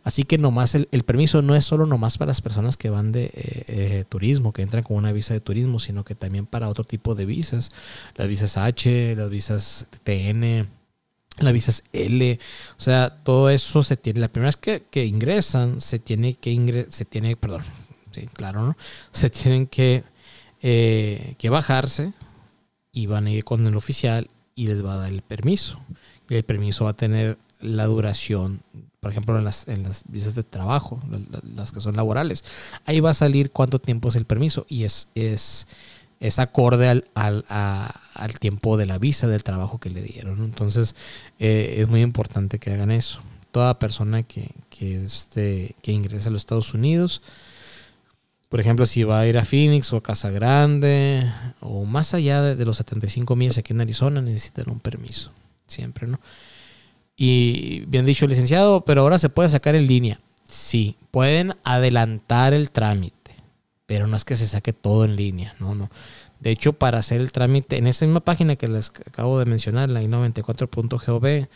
Así 0.03 0.23
que 0.23 0.37
nomás 0.37 0.75
el, 0.75 0.87
permiso 1.03 1.41
no 1.41 1.55
es 1.55 1.65
solo 1.65 1.85
nomás 1.85 2.17
para 2.17 2.29
las 2.29 2.41
personas 2.41 2.77
que 2.77 2.89
van 2.89 3.11
de 3.11 3.25
eh, 3.25 3.31
eh, 3.67 4.03
turismo, 4.07 4.53
que 4.53 4.61
entran 4.61 4.83
con 4.83 4.97
una 4.97 5.11
visa 5.11 5.33
de 5.33 5.41
turismo, 5.41 5.79
sino 5.79 6.05
que 6.05 6.15
también 6.15 6.45
para 6.45 6.69
otro 6.69 6.83
tipo 6.83 7.15
de 7.15 7.25
visas. 7.25 7.69
Las 8.15 8.27
visas 8.27 8.57
H, 8.57 9.15
las 9.15 9.29
visas 9.29 9.87
TN, 10.03 10.67
las 11.39 11.53
visas 11.53 11.83
L. 11.91 12.39
O 12.77 12.81
sea, 12.81 13.21
todo 13.23 13.49
eso 13.49 13.83
se 13.83 13.97
tiene. 13.97 14.21
La 14.21 14.29
primera 14.29 14.49
vez 14.49 14.81
que, 14.89 15.05
ingresan, 15.05 15.81
se 15.81 15.99
tiene 15.99 16.35
que 16.35 16.51
ingresar, 16.51 16.91
se 16.91 17.05
tiene, 17.05 17.35
perdón, 17.35 17.63
sí, 18.11 18.27
claro, 18.33 18.65
¿no? 18.65 18.77
Se 19.11 19.29
tienen 19.29 19.67
que, 19.67 20.03
eh, 20.61 21.35
que 21.37 21.49
bajarse 21.49 22.13
y 22.93 23.07
van 23.07 23.27
a 23.27 23.31
ir 23.31 23.43
con 23.43 23.67
el 23.67 23.75
oficial 23.75 24.29
y 24.55 24.67
les 24.67 24.83
va 24.83 24.93
a 24.93 24.97
dar 24.97 25.11
el 25.11 25.21
permiso. 25.21 25.79
Y 26.29 26.35
el 26.35 26.43
permiso 26.43 26.85
va 26.85 26.91
a 26.91 26.95
tener 26.95 27.37
la 27.59 27.85
duración 27.85 28.63
por 28.99 29.11
ejemplo, 29.11 29.37
en 29.37 29.45
las, 29.45 29.67
en 29.67 29.83
las 29.83 30.03
visas 30.07 30.35
de 30.35 30.43
trabajo, 30.43 30.99
las, 31.55 31.71
que 31.71 31.79
son 31.79 31.95
laborales. 31.95 32.43
Ahí 32.85 32.99
va 32.99 33.11
a 33.11 33.13
salir 33.13 33.51
cuánto 33.51 33.79
tiempo 33.79 34.09
es 34.09 34.15
el 34.15 34.25
permiso 34.25 34.65
y 34.67 34.83
es, 34.83 35.09
es, 35.15 35.67
es 36.19 36.39
acorde 36.39 36.89
al, 36.89 37.07
al, 37.15 37.45
al 37.47 38.39
tiempo 38.39 38.75
de 38.75 38.85
la 38.85 38.97
visa 38.97 39.27
del 39.27 39.43
trabajo 39.43 39.79
que 39.79 39.89
le 39.89 40.01
dieron. 40.01 40.43
Entonces, 40.43 40.95
eh, 41.39 41.75
es 41.77 41.87
muy 41.87 42.01
importante 42.01 42.59
que 42.59 42.71
hagan 42.73 42.91
eso. 42.91 43.21
Toda 43.51 43.79
persona 43.79 44.23
que, 44.23 44.49
que, 44.69 45.03
este, 45.03 45.75
que 45.81 45.93
ingrese 45.93 46.27
a 46.27 46.31
los 46.31 46.41
Estados 46.41 46.73
Unidos, 46.73 47.21
por 48.49 48.59
ejemplo, 48.59 48.85
si 48.85 49.03
va 49.03 49.21
a 49.21 49.27
ir 49.27 49.37
a 49.37 49.45
Phoenix 49.45 49.93
o 49.93 49.97
a 49.97 50.03
Casa 50.03 50.29
Grande 50.29 51.31
o 51.61 51.85
más 51.85 52.13
allá 52.13 52.41
de, 52.41 52.55
de 52.55 52.65
los 52.65 52.77
75 52.77 53.35
millas 53.37 53.57
aquí 53.57 53.71
en 53.71 53.81
Arizona, 53.81 54.21
necesitan 54.21 54.69
un 54.69 54.79
permiso. 54.79 55.31
Siempre, 55.67 56.07
¿no? 56.07 56.19
Y 57.21 57.81
bien 57.87 58.05
dicho, 58.05 58.25
licenciado, 58.27 58.85
pero 58.85 59.01
ahora 59.01 59.19
se 59.19 59.27
puede 59.27 59.49
sacar 59.49 59.75
en 59.75 59.87
línea. 59.87 60.21
Sí, 60.47 60.95
pueden 61.11 61.53
adelantar 61.65 62.53
el 62.53 62.71
trámite, 62.71 63.35
pero 63.85 64.07
no 64.07 64.15
es 64.15 64.23
que 64.23 64.37
se 64.37 64.47
saque 64.47 64.71
todo 64.71 65.03
en 65.03 65.17
línea, 65.17 65.53
no, 65.59 65.75
no. 65.75 65.89
De 66.39 66.49
hecho, 66.49 66.71
para 66.71 66.99
hacer 66.99 67.19
el 67.19 67.33
trámite, 67.33 67.75
en 67.75 67.87
esa 67.87 68.05
misma 68.05 68.21
página 68.21 68.55
que 68.55 68.69
les 68.69 68.89
acabo 69.05 69.37
de 69.37 69.45
mencionar, 69.45 69.89
la 69.89 70.01
i94.gov, 70.01 71.49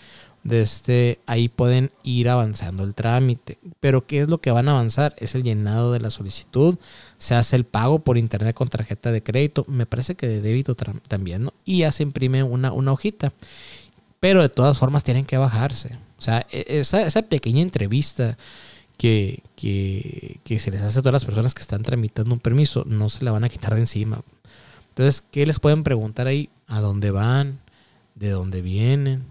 desde 0.44 0.62
este, 0.62 1.20
ahí 1.28 1.48
pueden 1.48 1.92
ir 2.04 2.28
avanzando 2.28 2.84
el 2.84 2.94
trámite. 2.94 3.58
Pero 3.80 4.06
¿qué 4.06 4.20
es 4.20 4.28
lo 4.28 4.42
que 4.42 4.52
van 4.52 4.68
a 4.68 4.72
avanzar? 4.72 5.16
Es 5.18 5.34
el 5.34 5.44
llenado 5.44 5.94
de 5.94 6.02
la 6.02 6.10
solicitud, 6.10 6.78
se 7.18 7.36
hace 7.36 7.56
el 7.56 7.64
pago 7.64 8.00
por 8.00 8.18
internet 8.18 8.54
con 8.54 8.68
tarjeta 8.68 9.14
de 9.14 9.24
crédito, 9.24 9.64
me 9.70 9.86
parece 9.86 10.16
que 10.16 10.28
de 10.28 10.42
débito 10.42 10.76
también, 10.76 11.46
¿no? 11.46 11.54
Y 11.64 11.80
ya 11.80 11.94
se 11.94 12.04
imprime 12.04 12.44
una, 12.44 12.74
una 12.74 12.92
hojita 12.92 13.32
pero 14.24 14.42
de 14.42 14.48
todas 14.48 14.78
formas 14.78 15.04
tienen 15.04 15.26
que 15.26 15.36
bajarse. 15.38 15.98
O 16.18 16.22
sea, 16.22 16.48
e, 16.50 16.80
esa, 16.80 17.24
pequeña 17.24 17.62
entrevista 17.62 18.38
que, 18.98 19.44
se 19.58 20.72
les 20.72 20.82
hace 20.82 21.00
a 21.00 21.02
todas 21.02 21.12
las 21.12 21.26
personas 21.26 21.54
que 21.54 21.62
están 21.62 21.84
tramitando 21.84 22.34
un 22.34 22.40
permiso, 22.40 22.86
no 22.88 23.10
se 23.10 23.26
la 23.26 23.34
van 23.34 23.44
a 23.44 23.50
quitar 23.50 23.74
de 23.74 23.82
encima. 23.82 24.22
Entonces, 24.88 25.22
¿qué 25.30 25.46
les 25.46 25.60
pueden 25.60 25.84
preguntar 25.84 26.28
ahí? 26.28 26.50
¿A 26.68 26.80
dónde 26.80 27.12
van? 27.12 27.60
¿De 28.16 28.30
dónde 28.30 28.62
vienen? 28.62 29.26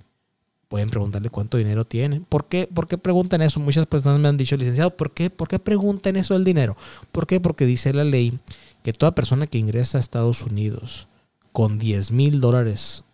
Pueden 0.69 0.91
preguntarle 0.91 1.31
cuánto 1.31 1.57
dinero 1.57 1.87
tienen. 1.87 2.27
¿Por 2.27 2.45
qué, 2.45 2.67
¿Por 2.67 2.87
qué 2.87 2.99
preguntan 2.99 3.41
eso? 3.41 3.61
Muchas 3.61 3.87
personas 3.87 4.21
me 4.21 4.29
han 4.29 4.37
dicho, 4.37 4.59
licenciado, 4.59 4.95
¿por 4.95 5.15
qué, 5.15 5.31
¿por 5.31 5.49
qué 5.49 5.59
preguntan 5.59 6.17
eso 6.17 6.35
del 6.35 6.45
dinero? 6.45 6.77
¿Por 7.13 7.27
qué? 7.27 7.41
Porque 7.41 7.65
dice 7.65 7.95
la 7.95 8.05
ley 8.05 8.39
que 8.83 8.93
toda 8.93 9.15
persona 9.15 9.47
que 9.47 9.57
ingresa 9.57 9.97
a 9.97 10.03
Estados 10.03 10.43
Unidos 10.43 11.09
con 11.51 11.79
10 11.79 12.11
mil 12.11 12.43
dólares 12.43 13.05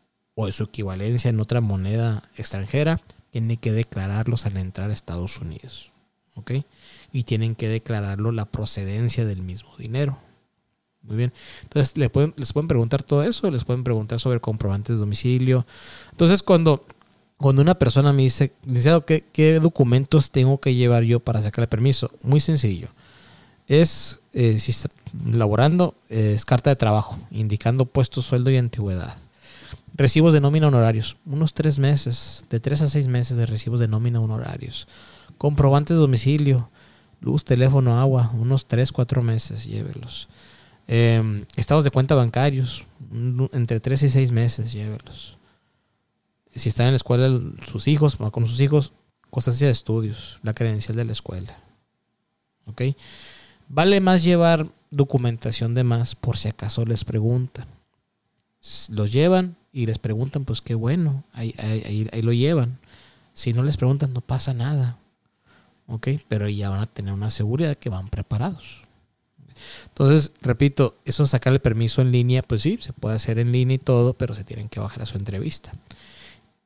o 0.41 0.47
de 0.47 0.53
su 0.53 0.63
equivalencia 0.63 1.31
en 1.31 1.41
otra 1.41 1.61
moneda 1.61 2.23
extranjera, 2.37 3.01
tiene 3.33 3.57
que 3.57 3.73
declararlos 3.73 4.47
al 4.47 4.57
entrar 4.57 4.89
a 4.89 4.93
Estados 4.93 5.41
Unidos. 5.41 5.91
¿Ok? 6.37 6.53
Y 7.13 7.25
tienen 7.25 7.57
que 7.57 7.67
declararlo 7.67 8.31
la 8.31 8.45
procedencia 8.45 9.25
del 9.25 9.43
mismo 9.43 9.77
dinero. 9.77 10.17
Muy 11.03 11.17
bien. 11.17 11.33
Entonces, 11.65 11.97
les 11.97 12.09
pueden, 12.09 12.35
les 12.37 12.53
pueden 12.53 12.69
preguntar 12.69 13.03
todo 13.03 13.25
eso, 13.25 13.51
les 13.51 13.65
pueden 13.65 13.83
preguntar 13.83 14.21
sobre 14.21 14.39
comprobantes 14.39 14.95
de 14.95 15.01
domicilio. 15.01 15.67
Entonces, 16.13 16.45
cuando, 16.45 16.87
cuando 17.37 17.61
una 17.61 17.75
persona 17.75 18.13
me 18.13 18.23
dice, 18.23 18.53
licenciado, 18.65 19.05
¿qué, 19.05 19.25
¿qué, 19.33 19.59
documentos 19.59 20.31
tengo 20.31 20.61
que 20.61 20.77
llevar 20.77 21.03
yo 21.03 21.19
para 21.19 21.43
sacar 21.43 21.65
el 21.65 21.69
permiso? 21.69 22.13
Muy 22.23 22.39
sencillo. 22.39 22.87
Es, 23.67 24.21
eh, 24.35 24.61
si 24.61 24.71
está 24.71 24.89
laborando, 25.27 25.97
es 26.09 26.45
carta 26.45 26.71
de 26.71 26.77
trabajo, 26.77 27.19
indicando 27.33 27.87
puesto, 27.87 28.23
sueldo 28.23 28.53
y 28.53 28.57
antigüedad. 28.57 29.17
Recibos 29.99 30.33
de 30.33 30.41
nómina 30.41 30.69
honorarios. 30.69 31.17
Unos 31.27 31.55
tres 31.55 31.81
meses, 31.81 32.45
de 32.49 32.61
tres 32.61 32.83
a 32.83 32.89
seis 32.89 33.09
meses 33.09 33.37
de 33.37 33.47
recibos 33.47 33.81
de 33.81 33.89
nómina 33.89 34.21
honorarios. 34.21 34.87
Comprobantes 35.39 35.97
de 35.97 36.01
domicilio, 36.01 36.71
luz, 37.21 37.45
teléfono, 37.45 37.99
agua. 37.99 38.31
Unos 38.33 38.69
tres, 38.69 38.93
cuatro 38.93 39.23
meses, 39.23 39.65
llévelos. 39.65 40.29
Em, 40.87 41.45
estados 41.57 41.83
de 41.83 41.91
cuenta 41.91 42.15
bancarios, 42.15 42.87
entre 43.53 43.81
tres 43.81 44.05
y 44.05 44.09
seis 44.09 44.31
meses, 44.31 44.73
llévelos. 44.73 45.37
Si 46.55 46.69
están 46.69 46.87
en 46.87 46.93
la 46.93 46.97
escuela 46.97 47.41
sus 47.67 47.89
hijos, 47.89 48.17
con 48.17 48.47
sus 48.47 48.61
hijos, 48.61 48.93
constancia 49.31 49.67
de 49.67 49.73
estudios, 49.73 50.39
la 50.45 50.55
credencial 50.55 50.97
de 50.97 51.07
la 51.07 51.13
escuela. 51.13 51.59
¿Ok? 52.67 52.83
Vale 53.69 54.01
más 54.01 54.23
llevar 54.23 54.69
documentación 54.93 55.75
de 55.75 55.83
más 55.83 56.15
por 56.15 56.37
si 56.37 56.47
acaso 56.47 56.85
les 56.85 57.05
preguntan. 57.05 57.67
Los 58.89 59.13
llevan, 59.13 59.58
y 59.73 59.87
les 59.87 59.99
preguntan, 59.99 60.45
pues 60.45 60.61
qué 60.61 60.75
bueno, 60.75 61.25
ahí, 61.33 61.55
lo 62.23 62.33
llevan. 62.33 62.79
Si 63.35 63.53
no 63.53 63.63
les 63.63 63.77
preguntan, 63.77 64.13
no 64.13 64.21
pasa 64.21 64.55
nada. 64.55 64.99
¿Ok? 65.87 66.09
Pero 66.29 66.49
ya 66.49 66.69
van 66.71 66.81
a 66.81 66.87
tener 66.87 67.13
una 67.13 67.31
seguridad 67.31 67.77
que 67.77 67.89
van 67.89 68.09
preparados. 68.09 68.83
Entonces, 69.87 70.33
repito, 70.41 70.97
eso 71.05 71.27
sacar 71.27 71.53
el 71.53 71.61
permiso 71.61 72.03
en 72.03 72.13
línea, 72.13 72.43
pues 72.43 72.63
sí, 72.63 72.79
se 72.81 72.93
puede 72.93 73.17
hacer 73.17 73.39
en 73.39 73.53
línea 73.53 73.77
y 73.77 73.79
todo, 73.79 74.15
pero 74.15 74.35
se 74.35 74.45
tienen 74.45 74.69
que 74.69 74.81
bajar 74.81 75.03
a 75.03 75.07
su 75.07 75.17
entrevista. 75.17 75.73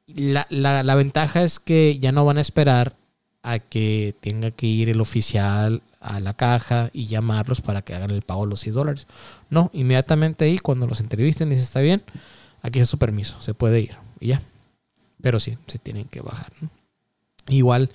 La, 0.06 0.46
la, 0.50 0.82
la 0.82 0.94
ventaja 0.94 1.42
es 1.42 1.58
que 1.58 1.98
ya 1.98 2.12
no 2.12 2.24
van 2.24 2.38
a 2.38 2.42
esperar 2.42 2.96
a 3.42 3.58
que 3.58 4.14
tenga 4.20 4.50
que 4.50 4.66
ir 4.66 4.88
el 4.88 5.00
oficial 5.00 5.82
a 6.00 6.20
la 6.20 6.34
caja 6.34 6.90
y 6.92 7.06
llamarlos 7.06 7.60
para 7.60 7.82
que 7.82 7.94
hagan 7.94 8.10
el 8.10 8.22
pago 8.22 8.44
de 8.44 8.50
los 8.50 8.60
6 8.60 8.74
dólares. 8.74 9.06
No, 9.50 9.70
inmediatamente 9.72 10.44
ahí, 10.44 10.58
cuando 10.58 10.86
los 10.86 11.00
entrevisten 11.00 11.48
si 11.48 11.62
está 11.62 11.80
bien, 11.80 12.02
aquí 12.62 12.80
es 12.80 12.88
su 12.88 12.98
permiso, 12.98 13.40
se 13.42 13.54
puede 13.54 13.80
ir 13.80 13.96
y 14.20 14.28
ya. 14.28 14.42
Pero 15.20 15.38
sí, 15.38 15.58
se 15.66 15.78
tienen 15.78 16.06
que 16.06 16.20
bajar. 16.20 16.52
Igual, 17.48 17.90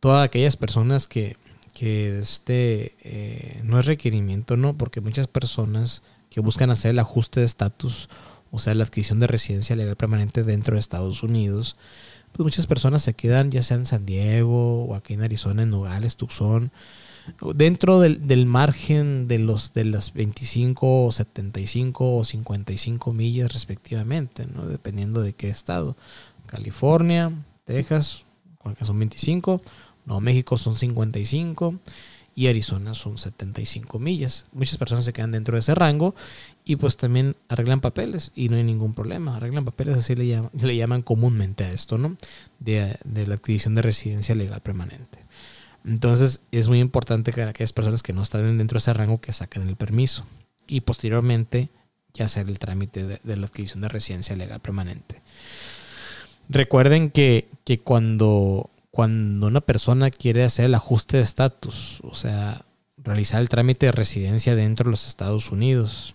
todas 0.00 0.24
aquellas 0.24 0.56
personas 0.56 1.06
que, 1.06 1.36
que 1.72 2.18
este, 2.18 2.96
eh, 3.02 3.60
no 3.64 3.78
es 3.78 3.86
requerimiento, 3.86 4.56
¿no? 4.56 4.76
Porque 4.76 5.00
muchas 5.00 5.28
personas 5.28 6.02
que 6.30 6.40
buscan 6.40 6.70
hacer 6.70 6.90
el 6.90 6.98
ajuste 6.98 7.40
de 7.40 7.46
estatus, 7.46 8.08
o 8.50 8.58
sea, 8.58 8.74
la 8.74 8.84
adquisición 8.84 9.20
de 9.20 9.26
residencia 9.26 9.76
legal 9.76 9.96
permanente 9.96 10.42
dentro 10.42 10.74
de 10.74 10.80
Estados 10.80 11.22
Unidos, 11.22 11.76
pues 12.32 12.44
muchas 12.44 12.66
personas 12.66 13.02
se 13.02 13.14
quedan 13.14 13.50
ya 13.50 13.62
sea 13.62 13.76
en 13.76 13.86
San 13.86 14.06
Diego 14.06 14.84
o 14.84 14.94
aquí 14.94 15.14
en 15.14 15.22
Arizona, 15.22 15.62
en 15.62 15.70
Nogales, 15.70 16.16
Tucson, 16.16 16.72
dentro 17.54 18.00
del, 18.00 18.46
margen 18.46 19.28
de 19.28 19.38
los 19.38 19.72
de 19.74 19.84
las 19.84 20.12
25 20.12 21.06
o 21.06 21.12
75 21.12 22.16
o 22.16 22.24
55 22.24 23.12
millas 23.12 23.52
respectivamente, 23.52 24.46
¿no? 24.46 24.66
dependiendo 24.66 25.22
de 25.22 25.34
qué 25.34 25.48
estado. 25.48 25.96
California, 26.46 27.32
Texas, 27.64 28.24
son 28.82 28.98
25, 28.98 29.62
Nuevo 30.04 30.20
México 30.20 30.58
son 30.58 30.76
55 30.76 31.78
y 32.34 32.46
Arizona 32.46 32.94
son 32.94 33.18
75 33.18 33.98
millas. 33.98 34.46
Muchas 34.52 34.78
personas 34.78 35.04
se 35.04 35.12
quedan 35.12 35.32
dentro 35.32 35.54
de 35.54 35.60
ese 35.60 35.74
rango 35.74 36.14
y 36.64 36.76
pues 36.76 36.96
también 36.96 37.36
arreglan 37.48 37.80
papeles 37.80 38.32
y 38.34 38.48
no 38.48 38.56
hay 38.56 38.64
ningún 38.64 38.94
problema. 38.94 39.36
Arreglan 39.36 39.64
papeles, 39.64 39.98
así 39.98 40.14
le 40.14 40.26
llaman, 40.26 40.50
le 40.54 40.76
llaman 40.76 41.02
comúnmente 41.02 41.64
a 41.64 41.72
esto, 41.72 41.98
¿no? 41.98 42.16
De, 42.58 42.96
de 43.04 43.26
la 43.26 43.34
adquisición 43.34 43.74
de 43.74 43.82
residencia 43.82 44.34
legal 44.34 44.60
permanente. 44.60 45.18
Entonces 45.84 46.40
es 46.52 46.68
muy 46.68 46.80
importante 46.80 47.32
que 47.32 47.42
aquellas 47.42 47.72
personas 47.72 48.02
que 48.02 48.12
no 48.12 48.22
están 48.22 48.58
dentro 48.58 48.76
de 48.76 48.80
ese 48.80 48.92
rango 48.92 49.20
que 49.20 49.32
saquen 49.32 49.68
el 49.68 49.76
permiso 49.76 50.26
y 50.66 50.82
posteriormente 50.82 51.70
ya 52.14 52.26
hacer 52.26 52.48
el 52.48 52.58
trámite 52.58 53.04
de, 53.04 53.36
la 53.36 53.46
adquisición 53.46 53.80
de 53.80 53.88
residencia 53.88 54.36
legal 54.36 54.60
permanente. 54.60 55.22
Recuerden 56.48 57.10
que, 57.10 57.48
que 57.64 57.80
cuando, 57.80 58.70
cuando 58.90 59.46
una 59.46 59.60
persona 59.60 60.10
quiere 60.10 60.44
hacer 60.44 60.66
el 60.66 60.74
ajuste 60.74 61.16
de 61.16 61.22
estatus, 61.22 62.00
o 62.02 62.14
sea, 62.14 62.64
realizar 62.98 63.40
el 63.40 63.48
trámite 63.48 63.86
de 63.86 63.92
residencia 63.92 64.54
dentro 64.54 64.84
de 64.84 64.90
los 64.90 65.08
Estados 65.08 65.50
Unidos, 65.50 66.14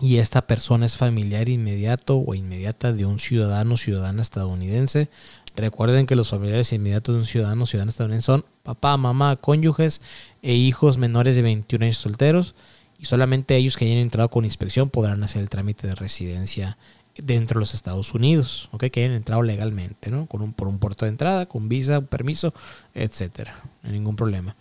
y 0.00 0.16
esta 0.16 0.46
persona 0.46 0.86
es 0.86 0.96
familiar 0.96 1.48
inmediato 1.48 2.16
o 2.18 2.34
inmediata 2.34 2.92
de 2.92 3.06
un 3.06 3.20
ciudadano 3.20 3.74
o 3.74 3.76
ciudadana 3.76 4.22
estadounidense, 4.22 5.08
recuerden 5.56 6.06
que 6.06 6.16
los 6.16 6.30
familiares 6.30 6.72
inmediatos 6.72 7.14
de 7.14 7.20
un 7.20 7.26
ciudadano 7.26 7.64
o 7.64 7.66
ciudadana 7.66 7.90
estadounidense 7.90 8.26
son 8.26 8.44
papá, 8.62 8.96
mamá, 8.96 9.36
cónyuges 9.36 10.00
e 10.42 10.54
hijos 10.54 10.98
menores 10.98 11.36
de 11.36 11.42
21 11.42 11.84
años 11.84 11.98
solteros 11.98 12.54
y 12.98 13.06
solamente 13.06 13.56
ellos 13.56 13.76
que 13.76 13.84
hayan 13.84 13.98
entrado 13.98 14.28
con 14.30 14.44
inspección 14.44 14.90
podrán 14.90 15.22
hacer 15.22 15.42
el 15.42 15.50
trámite 15.50 15.86
de 15.86 15.94
residencia 15.94 16.76
dentro 17.16 17.58
de 17.58 17.60
los 17.60 17.74
Estados 17.74 18.12
Unidos, 18.12 18.68
¿ok? 18.72 18.86
que 18.86 19.04
hayan 19.04 19.14
entrado 19.14 19.42
legalmente, 19.42 20.10
¿no? 20.10 20.26
Con 20.26 20.42
un, 20.42 20.52
por 20.52 20.66
un 20.66 20.78
puerto 20.78 21.04
de 21.04 21.10
entrada, 21.10 21.46
con 21.46 21.68
visa, 21.68 22.00
permiso, 22.00 22.52
etcétera, 22.92 23.62
no 23.82 23.88
hay 23.88 23.94
ningún 23.94 24.16
problema. 24.16 24.56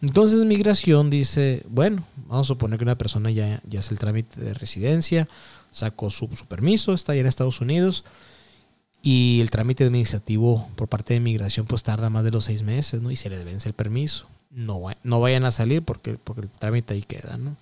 Entonces 0.00 0.42
migración 0.44 1.10
dice, 1.10 1.64
bueno, 1.68 2.04
vamos 2.26 2.46
a 2.46 2.48
suponer 2.48 2.78
que 2.78 2.84
una 2.84 2.96
persona 2.96 3.30
ya, 3.30 3.60
ya 3.68 3.80
hace 3.80 3.92
el 3.92 3.98
trámite 3.98 4.40
de 4.40 4.54
residencia, 4.54 5.28
sacó 5.70 6.08
su, 6.08 6.28
su 6.34 6.46
permiso, 6.46 6.94
está 6.94 7.12
allá 7.12 7.20
en 7.20 7.26
Estados 7.26 7.60
Unidos 7.60 8.04
y 9.02 9.40
el 9.40 9.50
trámite 9.50 9.84
administrativo 9.84 10.68
por 10.76 10.88
parte 10.88 11.14
de 11.14 11.20
migración 11.20 11.66
pues 11.66 11.82
tarda 11.82 12.10
más 12.10 12.24
de 12.24 12.30
los 12.30 12.44
seis 12.44 12.62
meses, 12.62 13.00
¿no? 13.00 13.10
Y 13.10 13.16
se 13.16 13.30
le 13.30 13.42
vence 13.44 13.68
el 13.68 13.74
permiso 13.74 14.28
no, 14.50 14.82
no 15.02 15.20
vayan 15.20 15.44
a 15.44 15.50
salir 15.50 15.82
porque, 15.82 16.16
porque 16.22 16.42
el 16.42 16.48
trámite 16.48 16.94
ahí 16.94 17.02
queda, 17.02 17.36
¿no? 17.36 17.56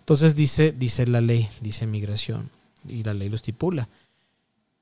Entonces 0.00 0.34
dice, 0.34 0.72
dice 0.72 1.06
la 1.06 1.20
ley, 1.20 1.48
dice 1.60 1.86
migración, 1.86 2.50
y 2.86 3.02
la 3.04 3.14
ley 3.14 3.28
lo 3.28 3.36
estipula. 3.36 3.88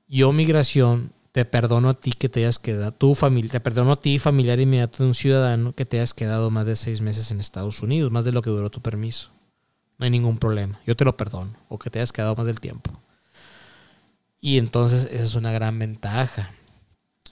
Yo, 0.07 0.31
migración, 0.31 1.11
te 1.31 1.45
perdono 1.45 1.89
a 1.89 1.93
ti 1.93 2.11
que 2.11 2.29
te 2.29 2.39
hayas 2.39 2.57
quedado, 2.57 2.91
tu 2.91 3.13
familia, 3.13 3.51
te 3.51 3.59
perdono 3.59 3.91
a 3.91 3.99
ti, 3.99 4.17
familiar 4.17 4.59
inmediato 4.59 5.03
de 5.03 5.09
un 5.09 5.13
ciudadano, 5.13 5.73
que 5.73 5.85
te 5.85 5.97
hayas 5.97 6.13
quedado 6.13 6.49
más 6.49 6.65
de 6.65 6.75
seis 6.75 7.01
meses 7.01 7.29
en 7.31 7.39
Estados 7.39 7.83
Unidos, 7.83 8.11
más 8.11 8.25
de 8.25 8.31
lo 8.31 8.41
que 8.41 8.49
duró 8.49 8.69
tu 8.71 8.81
permiso. 8.81 9.29
No 9.99 10.05
hay 10.05 10.09
ningún 10.11 10.37
problema, 10.37 10.79
yo 10.87 10.95
te 10.95 11.05
lo 11.05 11.15
perdono, 11.15 11.53
o 11.67 11.77
que 11.77 11.89
te 11.89 11.99
hayas 11.99 12.13
quedado 12.13 12.35
más 12.35 12.47
del 12.47 12.59
tiempo. 12.59 12.91
Y 14.41 14.57
entonces 14.57 15.05
esa 15.11 15.23
es 15.23 15.35
una 15.35 15.51
gran 15.51 15.77
ventaja. 15.79 16.51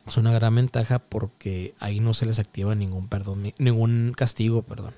Es 0.05 0.17
una 0.17 0.31
gran 0.31 0.55
ventaja 0.55 0.99
porque 0.99 1.75
ahí 1.79 1.99
no 1.99 2.13
se 2.13 2.25
les 2.25 2.39
activa 2.39 2.75
ningún 2.75 3.07
perdón, 3.09 3.53
ningún 3.57 4.13
castigo, 4.15 4.61
perdón. 4.61 4.93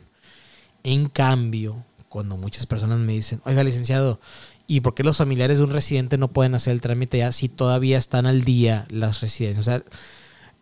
En 0.84 1.10
cambio, 1.10 1.84
cuando 2.10 2.38
muchas 2.38 2.66
personas 2.66 3.00
me 3.00 3.13
dicen, 3.13 3.42
oiga, 3.46 3.63
licenciado, 3.63 4.20
¿y 4.68 4.82
por 4.82 4.94
qué 4.94 5.04
los 5.04 5.18
familiares 5.18 5.58
de 5.58 5.63
un 5.63 5.72
residente 5.72 6.18
no 6.18 6.28
pueden 6.28 6.56
hacer 6.56 6.74
el 6.74 6.82
trámite 6.82 7.20
ya 7.20 7.32
si 7.32 7.50
todavía 7.50 7.98
están 7.98 8.25
al 8.25 8.44
día 8.44 8.86
las 8.89 9.22
residencias? 9.22 9.68
O 9.68 9.70
sea, 9.70 9.84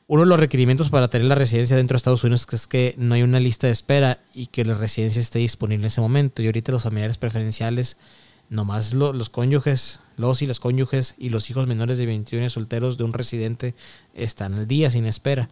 uno 0.07 0.21
de 0.21 0.27
los 0.27 0.39
requerimientos 0.39 0.89
para 0.89 1.09
tener 1.09 1.27
la 1.27 1.35
residencia 1.35 1.75
dentro 1.75 1.95
de 1.95 1.97
Estados 1.97 2.23
Unidos 2.23 2.47
es 2.53 2.67
que 2.67 2.95
no 2.97 3.15
hay 3.15 3.23
una 3.23 3.41
lista 3.41 3.67
de 3.67 3.73
espera 3.73 4.21
y 4.33 4.47
que 4.47 4.63
la 4.63 4.75
residencia 4.75 5.19
esté 5.19 5.39
disponible 5.39 5.83
en 5.83 5.87
ese 5.87 5.99
momento. 5.99 6.41
Y 6.41 6.45
ahorita 6.45 6.71
los 6.71 6.83
familiares 6.83 7.17
preferenciales 7.17 7.97
nomás 8.49 8.93
los 8.93 9.29
cónyuges, 9.29 9.99
los 10.15 10.41
y 10.41 10.47
las 10.47 10.59
cónyuges 10.59 11.15
y 11.17 11.29
los 11.29 11.49
hijos 11.49 11.67
menores 11.67 11.97
de 11.97 12.05
21 12.05 12.43
años 12.43 12.53
solteros 12.53 12.97
de 12.97 13.03
un 13.03 13.13
residente 13.13 13.75
están 14.13 14.53
al 14.53 14.67
día 14.67 14.91
sin 14.91 15.05
espera. 15.05 15.49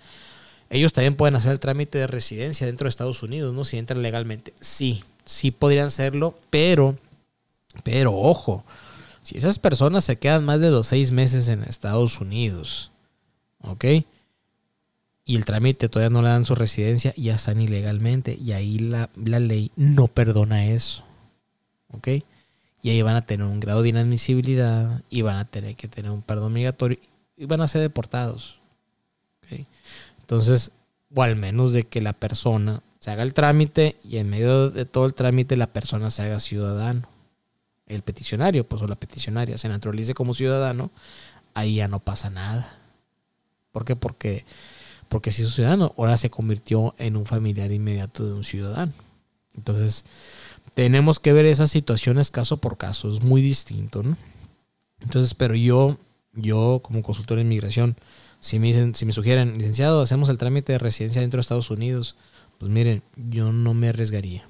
Ellos 0.70 0.93
también 0.93 1.15
pueden 1.15 1.36
hacer 1.36 1.52
el 1.52 1.60
trámite 1.60 2.00
de 2.00 2.08
residencia 2.08 2.65
dentro 2.65 2.86
de 2.86 2.89
Estados 2.89 3.22
Unidos, 3.22 3.54
¿no? 3.54 3.63
Si 3.63 3.78
entran 3.78 4.02
legalmente. 4.02 4.54
Sí, 4.60 5.04
sí 5.24 5.52
podrían 5.52 5.88
hacerlo, 5.88 6.39
pero, 6.50 6.98
pero 7.84 8.15
ojo, 8.15 8.63
si 9.22 9.38
esas 9.38 9.60
personas 9.60 10.04
se 10.04 10.17
quedan 10.17 10.43
más 10.43 10.60
de 10.60 10.72
los 10.72 10.88
seis 10.88 11.12
meses 11.12 11.48
en 11.50 11.63
Estados 11.63 12.19
Unidos, 12.19 12.91
¿ok? 13.62 13.86
Y 15.28 15.36
el 15.36 15.46
trámite 15.46 15.89
todavía 15.89 16.12
no 16.12 16.22
le 16.22 16.30
dan 16.30 16.46
su 16.46 16.56
residencia, 16.56 17.13
ya 17.17 17.36
están 17.36 17.60
ilegalmente. 17.60 18.38
Y 18.39 18.52
ahí 18.52 18.78
la, 18.78 19.10
la 19.15 19.39
ley 19.39 19.72
no 19.76 20.08
perdona 20.08 20.67
eso, 20.67 21.04
¿ok? 21.91 22.10
Y 22.86 22.91
ahí 22.91 23.02
van 23.02 23.15
a 23.15 23.26
tener 23.26 23.48
un 23.48 23.60
grado 23.60 23.82
de 23.82 23.89
inadmisibilidad 23.89 25.02
y 25.10 25.24
van 25.24 25.38
a 25.38 25.45
tener 25.45 25.76
que 25.76 25.88
tener 25.88 26.12
un 26.12 26.21
perdón 26.21 26.54
migratorio 26.54 27.00
y 27.36 27.45
van 27.45 27.62
a 27.62 27.67
ser 27.67 27.82
deportados. 27.82 28.60
Entonces, 30.19 30.69
o 31.12 31.24
al 31.24 31.36
menos 31.36 31.74
de 31.74 31.88
que 31.88 32.00
la 32.00 32.13
persona 32.13 32.84
se 33.00 33.10
haga 33.10 33.24
el 33.24 33.34
trámite 33.34 33.98
y 34.04 34.17
en 34.17 34.30
medio 34.30 34.69
de 34.69 34.86
todo 34.86 35.08
el 35.08 35.15
trámite 35.15 35.58
la 35.58 35.74
persona 35.74 36.12
se 36.12 36.21
haga 36.21 36.39
ciudadano. 36.39 37.10
El 37.88 38.04
peticionario, 38.04 38.69
pues 38.69 38.84
o 38.84 38.88
la 38.88 38.95
peticionaria 38.95 39.58
se 39.58 39.67
naturalice 39.67 40.13
como 40.13 40.36
ciudadano, 40.36 40.91
ahí 41.56 41.78
ya 41.78 41.88
no 41.88 42.02
pasa 42.02 42.30
nada. 42.30 42.78
¿Por 43.71 43.84
qué? 43.84 43.95
Porque, 43.95 44.45
porque 45.10 45.32
si 45.32 45.41
es 45.41 45.56
ciudadano, 45.56 45.95
ahora 45.98 46.17
se 46.17 46.30
convirtió 46.30 46.93
en 47.00 47.17
un 47.17 47.26
familiar 47.26 47.71
inmediato 47.71 48.28
de 48.28 48.34
un 48.34 48.43
ciudadano. 48.43 48.93
Entonces, 49.56 50.06
tenemos 50.76 51.20
que 51.22 51.34
ver 51.34 51.46
esas 51.46 51.72
situaciones 51.72 52.30
caso 52.30 52.58
por 52.58 52.78
caso, 52.78 53.10
es 53.10 53.24
muy 53.24 53.42
distinto, 53.42 54.04
¿no? 54.04 54.18
Entonces, 55.00 55.34
pero 55.34 55.56
yo, 55.56 55.98
yo 56.34 56.82
como 56.84 57.02
consultor 57.02 57.38
de 57.38 57.44
inmigración, 57.44 57.96
si 58.42 58.60
me 58.60 58.68
dicen, 58.68 58.94
si 58.94 59.06
me 59.06 59.14
sugieren, 59.14 59.58
licenciado, 59.58 60.02
hacemos 60.02 60.30
el 60.30 60.38
trámite 60.38 60.74
de 60.74 60.80
residencia 60.80 61.22
dentro 61.22 61.38
de 61.38 61.42
Estados 61.42 61.72
Unidos, 61.72 62.18
pues 62.58 62.72
miren, 62.72 63.04
yo 63.16 63.54
no 63.54 63.74
me 63.74 63.90
arriesgaría. 63.90 64.48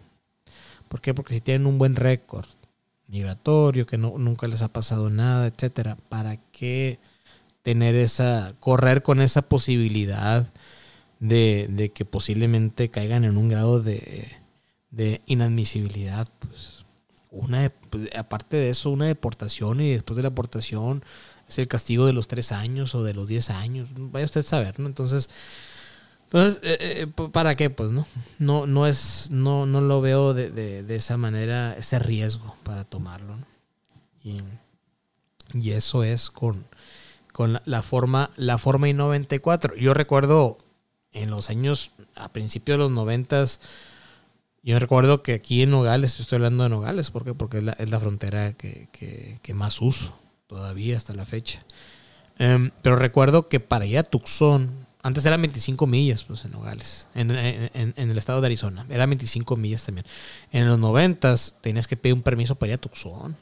¿Por 0.88 1.00
qué? 1.00 1.14
Porque 1.14 1.34
si 1.36 1.42
tienen 1.42 1.68
un 1.68 1.78
buen 1.78 1.96
récord 1.96 2.48
migratorio, 3.08 3.86
que 3.86 4.00
no, 4.00 4.18
nunca 4.18 4.48
les 4.48 4.64
ha 4.64 4.74
pasado 4.74 5.12
nada, 5.12 5.46
etcétera, 5.46 5.96
¿para 6.10 6.38
qué 6.52 7.00
tener 7.62 7.94
esa, 7.96 8.56
correr 8.60 9.04
con 9.04 9.22
esa 9.22 9.44
posibilidad 9.44 10.52
de, 11.20 11.68
de 11.70 11.92
que 11.92 12.04
posiblemente 12.04 12.90
caigan 12.90 13.26
en 13.26 13.38
un 13.38 13.48
grado 13.48 13.82
de, 13.82 14.28
de 14.96 15.22
inadmisibilidad, 15.26 16.28
pues 16.40 16.86
una 17.32 17.72
pues, 17.90 18.10
aparte 18.16 18.56
de 18.56 18.70
eso, 18.70 18.90
una 18.90 19.06
deportación 19.06 19.82
y 19.82 19.92
después 19.92 20.16
de 20.16 20.24
la 20.24 20.30
deportación 20.30 21.04
es 21.48 21.60
el 21.60 21.68
castigo 21.68 22.06
de 22.06 22.14
los 22.14 22.28
tres 22.28 22.52
años 22.52 22.96
o 22.96 23.04
de 23.04 23.14
los 23.14 23.28
diez 23.28 23.50
años. 23.50 23.90
Vaya 23.96 24.26
usted 24.26 24.40
a 24.40 24.44
saber, 24.44 24.80
¿no? 24.80 24.88
Entonces, 24.88 25.30
entonces 26.24 26.60
eh, 26.64 26.78
eh, 26.80 27.08
¿para 27.32 27.56
qué? 27.56 27.70
Pues 27.70 27.92
no, 27.92 28.08
no, 28.40 28.66
no 28.66 28.88
es, 28.88 29.30
no, 29.32 29.66
no 29.66 29.82
lo 29.82 30.02
veo 30.02 30.34
de, 30.34 30.50
de, 30.50 30.96
esa 30.96 31.18
manera, 31.18 31.76
ese 31.78 32.00
riesgo 32.00 32.56
para 32.64 32.86
tomarlo. 32.86 33.38
Y, 34.24 34.42
y, 35.54 35.72
eso 35.72 36.04
es 36.04 36.32
con, 36.32 36.66
con 37.32 37.62
la, 37.66 37.82
forma, 37.84 38.32
la 38.38 38.58
forma 38.58 38.90
I-94. 38.90 39.76
Yo 39.76 39.94
recuerdo 39.94 40.58
en 41.12 41.30
los 41.30 41.50
años, 41.50 41.92
a 42.16 42.30
principios 42.30 42.76
de 42.76 42.80
los 42.80 42.92
noventas, 42.92 43.60
yo 44.66 44.80
recuerdo 44.80 45.22
que 45.22 45.34
aquí 45.34 45.62
en 45.62 45.70
Nogales, 45.70 46.20
estoy 46.20 46.38
hablando 46.38 46.64
de 46.64 46.70
Nogales, 46.70 47.12
¿por 47.12 47.24
qué? 47.24 47.36
Porque 47.36 47.60
es 47.60 47.90
la, 47.90 48.00
frontera 48.00 48.54
que, 48.54 49.54
más 49.54 49.80
uso 49.80 50.18
todavía 50.48 50.98
hasta 50.98 51.14
la 51.14 51.26
fecha. 51.26 51.64
Em, 52.40 52.72
pero 52.82 52.96
recuerdo 52.96 53.48
que 53.48 53.60
para 53.60 53.86
ir 53.86 54.00
a 54.00 54.04
Tucson, 54.04 54.88
antes 55.04 55.24
eran 55.26 55.42
25 55.42 55.86
millas 55.86 56.24
pues, 56.24 56.46
en 56.46 56.52
Nogales, 56.52 57.08
en, 57.14 57.30
el 57.32 58.18
estado 58.18 58.42
de 58.42 58.48
Arizona, 58.48 58.88
eran 58.90 59.10
25 59.12 59.56
millas 59.56 59.84
también. 59.84 60.08
En 60.52 60.68
los 60.68 60.80
90 60.80 61.36
tenías 61.62 61.88
que 61.88 61.96
pedir 61.96 62.16
un 62.16 62.24
permiso 62.24 62.56
para 62.56 62.72
ir 62.72 62.76
a 62.76 62.82
Tucson. 62.82 63.38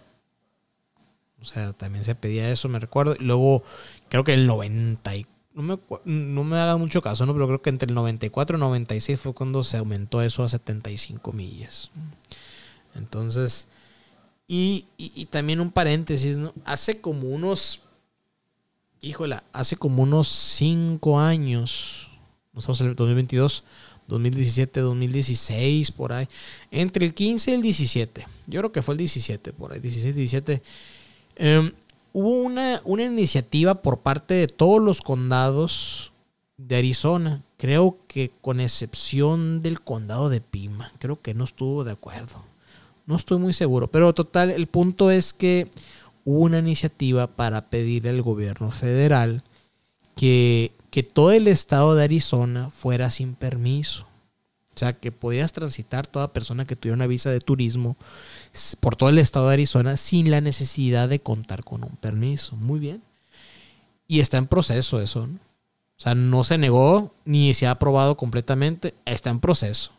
O 1.41 1.45
sea, 1.45 1.71
también 1.71 2.03
se 2.03 2.15
pedía 2.15 2.49
eso, 2.51 2.67
me 2.67 2.79
recuerdo. 2.79 3.15
Y 3.17 3.23
luego, 3.23 3.63
creo 4.09 4.25
que 4.25 4.33
en 4.33 4.41
el 4.41 4.47
94 4.47 5.32
no 5.53 5.61
me, 5.61 5.79
no 6.05 6.55
haga 6.55 6.77
mucho 6.77 7.01
caso, 7.01 7.25
¿no? 7.25 7.33
Pero 7.33 7.47
creo 7.47 7.61
que 7.61 7.69
entre 7.69 7.87
el 7.87 7.95
94 7.95 8.55
y 8.55 8.57
el 8.57 8.61
96 8.61 9.19
fue 9.19 9.33
cuando 9.33 9.63
se 9.63 9.77
aumentó 9.77 10.21
eso 10.21 10.43
a 10.43 10.49
75 10.49 11.31
millas. 11.31 11.91
Entonces, 12.95 13.67
y, 14.47 14.85
también 15.31 15.59
un 15.59 15.71
paréntesis, 15.71 16.37
¿no? 16.37 16.53
Hace 16.65 17.01
como 17.01 17.27
unos, 17.29 17.81
híjola, 19.01 19.43
hace 19.53 19.77
como 19.77 20.03
unos 20.03 20.27
5 20.27 21.19
años, 21.19 22.09
no 22.51 22.59
estamos 22.59 22.81
en 22.81 22.87
el 22.87 22.95
2022, 22.95 23.63
2017, 24.07 24.79
2016, 24.81 25.91
por 25.91 26.13
ahí, 26.13 26.27
entre 26.71 27.05
el 27.05 27.13
15 27.13 27.51
y 27.51 27.53
el 27.53 27.61
17, 27.61 28.27
yo 28.47 28.59
creo 28.59 28.71
que 28.71 28.81
fue 28.81 28.93
el 28.93 28.99
17, 28.99 29.53
por 29.53 29.73
ahí, 29.73 29.79
16, 29.79 30.15
17, 30.15 30.61
hubo 32.13 32.29
una, 32.29 32.81
una 32.85 33.03
iniciativa 33.03 33.81
por 33.81 33.99
parte 33.99 34.35
de 34.35 34.47
todos 34.47 34.81
los 34.81 35.01
condados 35.01 36.13
de 36.57 36.77
Arizona. 36.77 37.43
Creo 37.57 37.97
que 38.07 38.31
con 38.41 38.59
excepción 38.59 39.61
del 39.61 39.81
condado 39.81 40.29
de 40.29 40.39
Pima, 40.39 40.91
creo 40.99 41.21
que 41.21 41.33
no 41.33 41.43
estuvo 41.43 41.83
de 41.83 41.91
acuerdo. 41.91 42.43
No 43.05 43.15
estoy 43.15 43.39
muy 43.39 43.51
seguro, 43.51 43.87
pero 43.89 44.13
total, 44.13 44.51
el 44.51 44.67
punto 44.67 45.11
es 45.11 45.33
que 45.33 45.69
hubo 46.23 46.39
una 46.39 46.59
iniciativa 46.59 47.27
para 47.27 47.69
pedirle 47.69 48.11
al 48.11 48.21
gobierno 48.21 48.71
federal 48.71 49.43
que, 50.15 50.71
que 50.89 51.03
todo 51.03 51.31
el 51.31 51.47
estado 51.47 51.95
de 51.95 52.03
Arizona 52.03 52.69
fuera 52.69 53.09
sin 53.11 53.35
permiso. 53.35 54.07
O 54.75 54.79
sea, 54.79 54.93
que 54.93 55.11
podías 55.11 55.53
transitar 55.53 56.07
toda 56.07 56.33
persona 56.33 56.65
que 56.65 56.75
tuviera 56.75 56.95
una 56.95 57.07
visa 57.07 57.29
de 57.29 57.39
turismo 57.39 57.95
por 58.79 58.95
todo 58.95 59.09
el 59.09 59.19
estado 59.19 59.47
de 59.47 59.53
Arizona 59.53 59.97
sin 59.97 60.31
la 60.31 60.41
necesidad 60.41 61.09
de 61.09 61.19
contar 61.19 61.63
con 61.63 61.83
un 61.83 61.95
permiso. 61.97 62.55
Muy 62.55 62.79
bien. 62.79 63.03
Y 64.07 64.19
está 64.19 64.37
en 64.37 64.47
proceso 64.47 64.99
eso. 64.99 65.27
¿no? 65.27 65.35
O 65.35 66.01
sea, 66.01 66.15
no 66.15 66.43
se 66.43 66.57
negó 66.57 67.13
ni 67.23 67.53
se 67.53 67.67
ha 67.67 67.71
aprobado 67.71 68.17
completamente. 68.17 68.95
Está 69.05 69.29
en 69.29 69.39
proceso. 69.39 69.91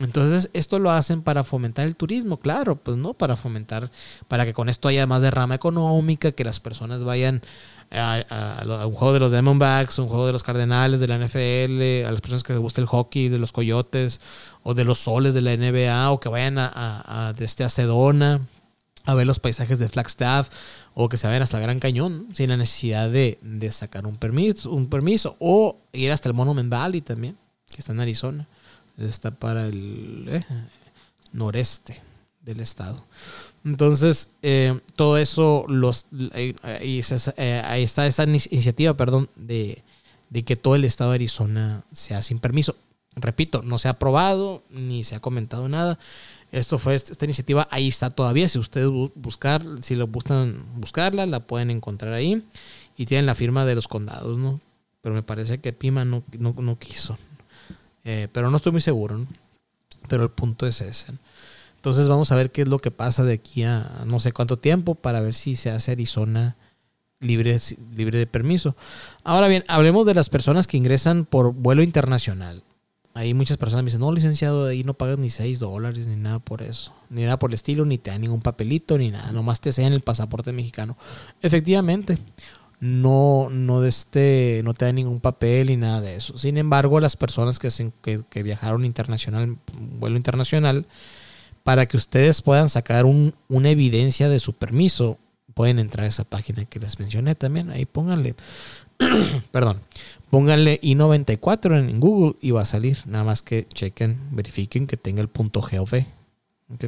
Entonces, 0.00 0.50
esto 0.54 0.80
lo 0.80 0.90
hacen 0.90 1.22
para 1.22 1.44
fomentar 1.44 1.86
el 1.86 1.94
turismo, 1.94 2.40
claro, 2.40 2.74
pues 2.74 2.96
no, 2.96 3.14
para 3.14 3.36
fomentar, 3.36 3.92
para 4.26 4.44
que 4.44 4.52
con 4.52 4.68
esto 4.68 4.88
haya 4.88 5.06
más 5.06 5.22
derrama 5.22 5.54
económica, 5.54 6.32
que 6.32 6.42
las 6.42 6.58
personas 6.58 7.04
vayan 7.04 7.42
a, 7.92 8.84
un 8.86 8.92
juego 8.92 9.12
de 9.12 9.20
los 9.20 9.30
Diamondbacks, 9.30 10.00
un 10.00 10.08
juego 10.08 10.26
de 10.26 10.32
los 10.32 10.42
Cardenales, 10.42 10.98
de 10.98 11.06
la 11.06 11.16
NFL, 11.16 12.08
a 12.08 12.10
las 12.10 12.20
personas 12.20 12.42
que 12.42 12.54
les 12.54 12.60
gusta 12.60 12.80
el 12.80 12.88
hockey, 12.88 13.28
de 13.28 13.38
los 13.38 13.52
Coyotes, 13.52 14.20
o 14.64 14.74
de 14.74 14.84
los 14.84 14.98
Soles 14.98 15.32
de 15.32 15.42
la 15.42 15.56
NBA, 15.56 16.10
o 16.10 16.18
que 16.18 16.28
vayan 16.28 16.58
a, 16.58 16.66
a, 16.66 17.28
a, 17.28 17.34
este, 17.38 17.62
a 17.62 17.68
Sedona 17.68 18.40
a 19.06 19.14
ver 19.14 19.26
los 19.26 19.38
paisajes 19.38 19.78
de 19.78 19.88
Flagstaff, 19.88 20.48
o 20.94 21.08
que 21.08 21.18
se 21.18 21.28
vayan 21.28 21.42
hasta 21.42 21.58
el 21.58 21.62
Gran 21.62 21.78
Cañón, 21.78 22.28
sin 22.32 22.48
la 22.48 22.56
necesidad 22.56 23.10
de, 23.10 23.38
de 23.42 23.70
sacar 23.70 24.06
un 24.06 24.16
permiso, 24.16 24.72
un 24.72 24.88
permiso, 24.88 25.36
o 25.38 25.76
ir 25.92 26.10
hasta 26.10 26.28
el 26.28 26.34
Monument 26.34 26.70
Valley 26.70 27.00
también, 27.00 27.36
que 27.68 27.80
está 27.80 27.92
en 27.92 28.00
Arizona 28.00 28.48
está 28.98 29.32
para 29.32 29.66
el 29.66 30.26
eh, 30.28 30.44
noreste 31.32 32.00
del 32.42 32.60
estado. 32.60 33.04
Entonces, 33.64 34.30
eh, 34.42 34.78
todo 34.94 35.16
eso, 35.16 35.64
los, 35.68 36.06
eh, 36.34 36.54
ahí, 36.62 36.98
está 37.82 38.06
esta 38.06 38.24
iniciativa, 38.24 38.94
perdón, 38.96 39.30
de, 39.36 39.82
que 40.44 40.56
todo 40.56 40.74
el 40.74 40.84
estado 40.84 41.10
de 41.10 41.16
Arizona 41.16 41.84
sea 41.92 42.22
sin 42.22 42.38
permiso. 42.38 42.76
Repito, 43.16 43.62
no 43.62 43.78
se 43.78 43.88
ha 43.88 43.92
aprobado 43.92 44.64
ni 44.68 45.04
se 45.04 45.14
ha 45.14 45.20
comentado 45.20 45.68
nada. 45.68 45.98
Esto 46.52 46.78
fue 46.78 46.94
esta 46.94 47.24
iniciativa, 47.24 47.66
ahí 47.70 47.88
está 47.88 48.10
todavía. 48.10 48.48
Si 48.48 48.58
ustedes 48.58 48.88
buscar, 49.14 49.64
si 49.80 49.94
lo 49.94 50.06
buscan 50.06 50.64
buscarla, 50.76 51.24
la 51.26 51.40
pueden 51.40 51.70
encontrar 51.70 52.12
ahí. 52.12 52.44
Y 52.96 53.06
tienen 53.06 53.26
la 53.26 53.34
firma 53.34 53.64
de 53.64 53.74
los 53.74 53.88
condados, 53.88 54.38
¿no? 54.38 54.60
Pero 55.00 55.14
me 55.14 55.22
parece 55.22 55.58
que 55.58 55.72
Pima 55.72 56.04
no, 56.04 56.22
no, 56.38 56.54
no 56.56 56.78
quiso. 56.78 57.18
Eh, 58.04 58.28
pero 58.32 58.50
no 58.50 58.56
estoy 58.56 58.72
muy 58.72 58.80
seguro. 58.80 59.26
Pero 60.08 60.22
el 60.22 60.30
punto 60.30 60.66
es 60.66 60.80
ese. 60.80 61.12
Entonces 61.76 62.08
vamos 62.08 62.32
a 62.32 62.36
ver 62.36 62.50
qué 62.50 62.62
es 62.62 62.68
lo 62.68 62.78
que 62.78 62.90
pasa 62.90 63.24
de 63.24 63.34
aquí 63.34 63.62
a 63.62 64.04
no 64.06 64.20
sé 64.20 64.32
cuánto 64.32 64.58
tiempo 64.58 64.94
para 64.94 65.20
ver 65.20 65.34
si 65.34 65.56
se 65.56 65.70
hace 65.70 65.92
Arizona 65.92 66.56
libre, 67.20 67.56
libre 67.94 68.18
de 68.18 68.26
permiso. 68.26 68.76
Ahora 69.22 69.48
bien, 69.48 69.64
hablemos 69.68 70.06
de 70.06 70.14
las 70.14 70.28
personas 70.28 70.66
que 70.66 70.76
ingresan 70.76 71.24
por 71.24 71.52
vuelo 71.52 71.82
internacional. 71.82 72.62
Ahí 73.16 73.32
muchas 73.32 73.58
personas 73.58 73.84
me 73.84 73.88
dicen, 73.88 74.00
no, 74.00 74.12
licenciado, 74.12 74.66
ahí 74.66 74.82
no 74.82 74.94
pagas 74.94 75.18
ni 75.18 75.30
6 75.30 75.60
dólares 75.60 76.06
ni 76.08 76.16
nada 76.16 76.40
por 76.40 76.62
eso. 76.62 76.92
Ni 77.10 77.22
nada 77.22 77.38
por 77.38 77.50
el 77.50 77.54
estilo, 77.54 77.84
ni 77.84 77.96
te 77.96 78.10
dan 78.10 78.22
ningún 78.22 78.40
papelito, 78.40 78.98
ni 78.98 79.10
nada. 79.10 79.30
Nomás 79.30 79.60
te 79.60 79.70
sellan 79.70 79.92
el 79.92 80.00
pasaporte 80.00 80.52
mexicano. 80.52 80.96
Efectivamente, 81.40 82.18
no, 82.80 83.48
no, 83.50 83.84
este, 83.84 84.60
no 84.64 84.74
te 84.74 84.84
da 84.84 84.92
ningún 84.92 85.20
papel 85.20 85.68
ni 85.68 85.76
nada 85.76 86.00
de 86.00 86.16
eso. 86.16 86.36
Sin 86.38 86.58
embargo, 86.58 87.00
las 87.00 87.16
personas 87.16 87.58
que, 87.58 88.22
que, 88.28 88.42
viajaron 88.42 88.84
internacional, 88.84 89.56
vuelo 89.72 90.16
internacional, 90.16 90.86
para 91.62 91.86
que 91.86 91.96
ustedes 91.96 92.42
puedan 92.42 92.68
sacar 92.68 93.06
una 93.06 93.70
evidencia 93.70 94.28
de 94.28 94.38
su 94.38 94.52
permiso, 94.52 95.18
pueden 95.54 95.78
entrar 95.78 96.04
a 96.04 96.08
esa 96.08 96.24
página 96.24 96.64
que 96.66 96.80
les 96.80 96.98
mencioné 96.98 97.34
también. 97.34 97.70
Ahí 97.70 97.86
pónganle, 97.86 98.34
perdón, 99.50 99.80
pónganle 100.30 100.80
I94 100.82 101.88
en, 101.88 102.00
Google 102.00 102.36
y 102.40 102.50
va 102.50 102.62
a 102.62 102.66
salir. 102.66 102.98
Nada 103.06 103.24
más 103.24 103.42
que 103.42 103.66
chequen, 103.72 104.18
verifiquen 104.32 104.86
que 104.86 104.96
tenga 104.96 105.22
el 105.22 105.28
punto 105.28 105.60
GOV. 105.60 106.04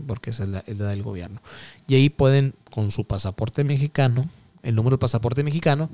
porque 0.06 0.30
es 0.30 0.40
la, 0.40 0.62
es 0.66 0.76
del 0.78 1.02
gobierno. 1.02 1.40
Y 1.86 1.94
ahí 1.94 2.10
pueden, 2.10 2.54
con 2.70 2.90
su 2.90 3.04
pasaporte 3.06 3.64
mexicano, 3.64 4.28
el 4.66 4.74
número 4.74 4.94
del 4.94 5.00
pasaporte 5.00 5.42
mexicano, 5.42 5.90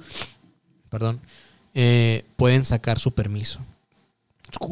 perdón, 0.89 1.21
eh, 1.75 2.25
pueden 2.37 2.65
sacar 2.65 2.99
su 2.99 3.13
permiso. 3.13 3.61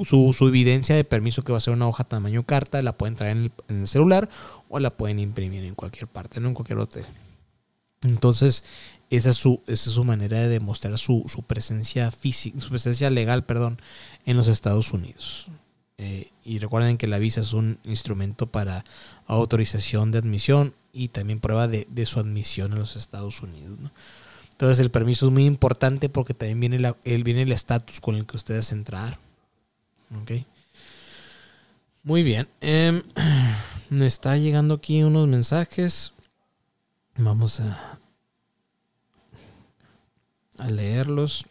Su, 0.05 0.47
evidencia 0.47 0.95
de 0.95 1.05
permiso, 1.05 1.43
que 1.43 1.53
va 1.53 1.59
a 1.59 1.61
ser 1.61 1.73
una 1.73 1.89
hoja 1.89 2.05
tamaño 2.05 2.45
carta, 2.45 2.83
la 2.83 2.93
pueden 2.99 3.15
traer 3.15 3.37
en 3.69 3.81
el, 3.81 3.89
celular 3.89 4.29
o 4.69 4.79
la 4.79 4.91
pueden 4.91 5.19
imprimir 5.19 5.65
en 5.65 5.75
cualquier 5.75 6.07
parte, 6.07 6.41
no 6.41 6.49
en 6.49 6.55
cualquier 6.55 6.79
hotel. 6.79 7.07
Entonces, 8.03 8.63
esa 9.09 9.31
es 9.31 9.37
su, 9.37 9.63
esa 9.67 9.89
es 9.89 9.95
su 9.95 10.05
manera 10.05 10.39
de 10.39 10.49
demostrar 10.49 10.99
su, 10.99 11.25
presencia 11.47 12.11
física, 12.11 12.61
su 12.61 12.69
presencia 12.69 13.09
legal, 13.09 13.45
perdón, 13.45 13.81
en 14.27 14.37
los 14.37 14.49
Estados 14.49 14.93
Unidos. 14.93 15.49
Eh, 16.03 16.31
y 16.47 16.61
recuerden 16.61 16.97
que 16.97 17.07
la 17.07 17.19
visa 17.19 17.43
es 17.43 17.53
un 17.53 17.79
instrumento 17.85 18.47
para 18.47 18.87
autorización 19.27 20.11
de 20.11 20.19
admisión 20.19 20.75
y 20.95 21.09
también 21.09 21.41
prueba 21.41 21.69
de, 21.69 22.07
su 22.07 22.21
admisión 22.21 22.73
a 22.73 22.77
los 22.77 22.97
Estados 22.97 23.43
Unidos. 23.43 23.79
Entonces 24.53 24.81
el 24.81 24.91
permiso 24.91 25.27
es 25.27 25.33
muy 25.33 25.45
importante 25.45 26.09
porque 26.09 26.33
también 26.33 26.59
viene, 26.59 26.95
el, 27.05 27.23
viene 27.23 27.43
el 27.43 27.53
estatus 27.53 28.01
con 28.01 28.15
el 28.15 28.25
que 28.25 28.37
ustedes 28.37 28.73
entraron. 28.73 29.19
Muy 32.03 32.23
bien. 32.23 32.49
Em, 32.63 33.03
me 33.91 34.07
está 34.07 34.39
llegando 34.39 34.73
aquí 34.73 35.03
unos 35.03 35.29
mensajes. 35.29 36.15
Vamos 37.19 37.61
a, 37.61 37.99
a 40.57 40.71
leerlos. 40.71 41.45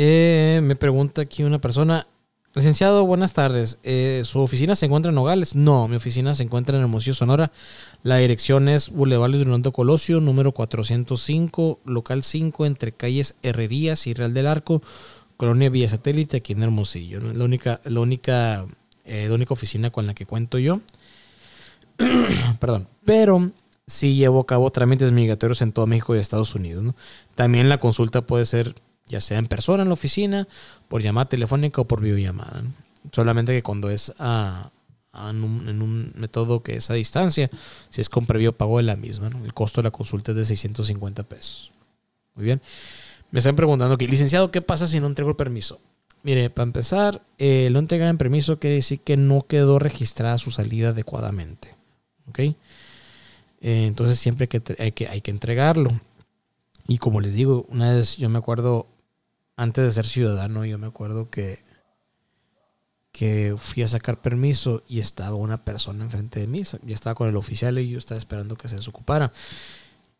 Eh, 0.00 0.60
me 0.62 0.76
pregunta 0.76 1.22
aquí 1.22 1.42
una 1.42 1.60
persona. 1.60 2.06
Licenciado, 2.54 3.04
buenas 3.04 3.32
tardes. 3.32 3.80
Eh, 3.82 4.22
¿Su 4.24 4.38
oficina 4.38 4.76
se 4.76 4.86
encuentra 4.86 5.08
en 5.08 5.16
Nogales? 5.16 5.56
No, 5.56 5.88
mi 5.88 5.96
oficina 5.96 6.34
se 6.34 6.44
encuentra 6.44 6.76
en 6.76 6.82
Hermosillo, 6.82 7.14
Sonora. 7.14 7.50
La 8.04 8.18
dirección 8.18 8.68
es 8.68 8.90
Boulevard 8.90 9.32
de 9.32 9.40
Orlando 9.40 9.72
Colosio, 9.72 10.20
número 10.20 10.52
405, 10.52 11.80
local 11.84 12.22
5, 12.22 12.64
entre 12.66 12.92
calles 12.92 13.34
Herrerías 13.42 14.06
y 14.06 14.14
Real 14.14 14.34
del 14.34 14.46
Arco, 14.46 14.82
Colonia 15.36 15.68
Villa 15.68 15.88
Satélite, 15.88 16.36
aquí 16.36 16.52
en 16.52 16.62
Hermosillo. 16.62 17.18
La 17.20 17.42
única, 17.42 17.80
la 17.82 17.98
única, 17.98 18.66
eh, 19.04 19.26
la 19.26 19.34
única 19.34 19.52
oficina 19.52 19.90
con 19.90 20.06
la 20.06 20.14
que 20.14 20.26
cuento 20.26 20.60
yo. 20.60 20.80
Perdón. 22.60 22.86
Pero 23.04 23.50
sí 23.88 24.14
llevo 24.14 24.38
a 24.38 24.46
cabo 24.46 24.70
trámites 24.70 25.10
migratorios 25.10 25.60
en 25.60 25.72
todo 25.72 25.88
México 25.88 26.14
y 26.14 26.20
Estados 26.20 26.54
Unidos. 26.54 26.94
También 27.34 27.68
la 27.68 27.78
consulta 27.78 28.24
puede 28.24 28.44
ser 28.44 28.76
ya 29.08 29.20
sea 29.20 29.38
en 29.38 29.46
persona 29.46 29.82
en 29.82 29.88
la 29.88 29.94
oficina, 29.94 30.48
por 30.88 31.02
llamada 31.02 31.28
telefónica 31.28 31.80
o 31.80 31.84
por 31.86 32.00
videollamada. 32.00 32.62
Solamente 33.12 33.52
que 33.52 33.62
cuando 33.62 33.90
es 33.90 34.12
a, 34.18 34.70
en, 35.14 35.42
un, 35.42 36.12
método 36.16 36.62
que 36.62 36.76
es 36.76 36.90
a 36.90 36.94
distancia, 36.94 37.50
si 37.90 38.00
es 38.00 38.08
con 38.08 38.26
previo 38.26 38.56
pago 38.56 38.78
de 38.78 38.84
la 38.84 38.96
misma, 38.96 39.30
el 39.44 39.54
costo 39.54 39.80
de 39.80 39.84
la 39.84 39.90
consulta 39.90 40.32
es 40.32 40.36
de 40.36 40.44
650 40.44 41.22
pesos. 41.24 41.72
Muy 42.34 42.44
bien. 42.44 42.60
Me 43.30 43.40
están 43.40 43.56
preguntando 43.56 43.98
que, 43.98 44.08
licenciado, 44.08 44.50
¿qué 44.50 44.62
pasa 44.62 44.86
si 44.86 45.00
no 45.00 45.06
entrego 45.06 45.30
el 45.30 45.36
permiso? 45.36 45.80
Mire, 46.22 46.50
para 46.50 46.64
empezar, 46.64 47.22
eh, 47.38 47.68
no 47.72 47.78
entregar 47.78 48.08
en 48.08 48.18
permiso 48.18 48.58
quiere 48.58 48.76
decir 48.76 49.00
que 49.00 49.16
no 49.16 49.42
quedó 49.42 49.78
registrada 49.78 50.38
su 50.38 50.50
salida 50.50 50.90
adecuadamente. 50.90 51.74
¿Ok? 52.28 52.38
Eh, 52.40 52.54
entonces 53.60 54.18
siempre 54.18 54.48
que 54.48 54.62
hay, 54.78 54.92
que 54.92 55.08
hay 55.08 55.20
que 55.20 55.30
entregarlo. 55.30 56.00
Y 56.86 56.98
como 56.98 57.20
les 57.20 57.34
digo, 57.34 57.66
una 57.68 57.92
vez 57.92 58.16
yo 58.16 58.28
me 58.28 58.38
acuerdo 58.38 58.86
antes 59.58 59.84
de 59.84 59.92
ser 59.92 60.06
ciudadano, 60.06 60.64
yo 60.64 60.78
me 60.78 60.86
acuerdo 60.86 61.30
que, 61.30 61.58
que 63.10 63.56
fui 63.58 63.82
a 63.82 63.88
sacar 63.88 64.22
permiso 64.22 64.84
y 64.86 65.00
estaba 65.00 65.34
una 65.34 65.64
persona 65.64 66.04
enfrente 66.04 66.38
de 66.38 66.46
mí. 66.46 66.62
Yo 66.62 66.94
estaba 66.94 67.16
con 67.16 67.28
el 67.28 67.36
oficial 67.36 67.76
y 67.80 67.90
yo 67.90 67.98
estaba 67.98 68.18
esperando 68.18 68.54
que 68.54 68.68
se 68.68 68.76
desocupara. 68.76 69.32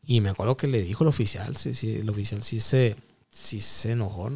Y 0.04 0.20
me 0.20 0.30
acuerdo 0.30 0.56
que 0.56 0.66
le 0.66 0.82
dijo 0.82 1.04
el 1.04 1.08
oficial, 1.08 1.56
sí, 1.56 1.72
sí, 1.72 1.98
el 1.98 2.10
oficial 2.10 2.42
sí 2.42 2.58
se, 2.58 2.96
sí 3.30 3.60
se 3.60 3.92
enojó. 3.92 4.28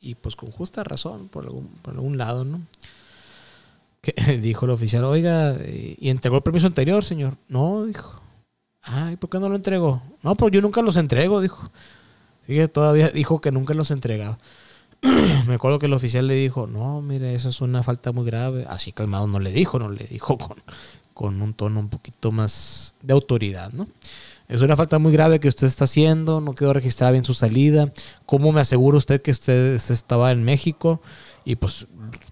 Y 0.00 0.14
pues 0.14 0.34
con 0.34 0.50
justa 0.50 0.82
razón, 0.82 1.28
por 1.28 1.44
algún, 1.44 1.68
por 1.82 1.92
algún 1.92 2.16
lado, 2.16 2.46
¿no? 2.46 2.62
Que 4.00 4.38
dijo 4.38 4.64
el 4.64 4.70
oficial, 4.70 5.04
oiga, 5.04 5.58
¿y 5.68 6.08
entregó 6.08 6.36
el 6.36 6.42
permiso 6.42 6.66
anterior, 6.66 7.04
señor? 7.04 7.36
No, 7.48 7.84
dijo. 7.84 8.18
Ay, 8.80 9.16
¿por 9.16 9.28
qué 9.28 9.38
no 9.38 9.50
lo 9.50 9.56
entregó? 9.56 10.02
No, 10.22 10.34
pues 10.36 10.52
yo 10.52 10.62
nunca 10.62 10.80
los 10.80 10.96
entrego, 10.96 11.42
dijo. 11.42 11.70
Todavía 12.68 13.08
dijo 13.08 13.40
que 13.40 13.52
nunca 13.52 13.74
los 13.74 13.90
entregaba. 13.90 14.38
Me 15.46 15.54
acuerdo 15.54 15.78
que 15.78 15.86
el 15.86 15.92
oficial 15.92 16.26
le 16.26 16.34
dijo, 16.34 16.66
no, 16.66 17.02
mire, 17.02 17.34
eso 17.34 17.48
es 17.48 17.60
una 17.60 17.82
falta 17.82 18.12
muy 18.12 18.24
grave. 18.24 18.66
Así 18.68 18.92
calmado 18.92 19.26
no 19.26 19.40
le 19.40 19.52
dijo, 19.52 19.78
no 19.78 19.88
le 19.88 20.04
dijo 20.04 20.38
con, 20.38 20.62
con 21.14 21.42
un 21.42 21.54
tono 21.54 21.80
un 21.80 21.88
poquito 21.88 22.32
más 22.32 22.94
de 23.02 23.12
autoridad, 23.12 23.72
¿no? 23.72 23.88
es 24.52 24.60
una 24.60 24.76
falta 24.76 24.98
muy 24.98 25.12
grave 25.12 25.40
que 25.40 25.48
usted 25.48 25.66
está 25.66 25.84
haciendo, 25.84 26.42
no 26.42 26.54
quedó 26.54 26.74
registrada 26.74 27.12
bien 27.12 27.24
su 27.24 27.32
salida, 27.32 27.90
¿cómo 28.26 28.52
me 28.52 28.60
asegura 28.60 28.98
usted 28.98 29.22
que 29.22 29.30
usted 29.30 29.74
estaba 29.74 30.30
en 30.30 30.44
México? 30.44 31.00
Y 31.46 31.56
pues 31.56 31.86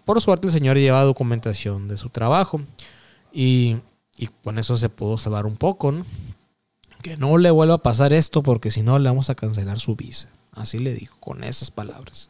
por 0.05 0.21
suerte 0.21 0.49
el 0.49 0.53
señor 0.53 0.77
lleva 0.77 1.03
documentación 1.03 1.89
de 1.89 1.97
su 1.97 2.11
trabajo 2.11 2.61
y, 3.33 3.79
y 4.19 4.27
con 4.45 4.59
eso 4.59 4.77
se 4.77 4.91
pudo 4.91 5.17
salvar 5.17 5.47
un 5.47 5.57
poco, 5.57 5.93
¿no? 5.93 6.05
Que 7.03 7.17
no 7.17 7.39
le 7.39 7.51
vuelva 7.51 7.77
a 7.77 7.83
pasar 7.83 8.13
esto 8.13 8.43
porque 8.43 8.71
si 8.71 8.83
no 8.83 8.99
le 8.99 9.09
vamos 9.09 9.31
a 9.31 9.35
cancelar 9.35 9.79
su 9.81 9.97
visa. 9.97 10.29
Así 10.53 10.79
le 10.79 10.95
dijo, 10.95 11.17
con 11.21 11.45
esas 11.45 11.71
palabras. 11.71 12.29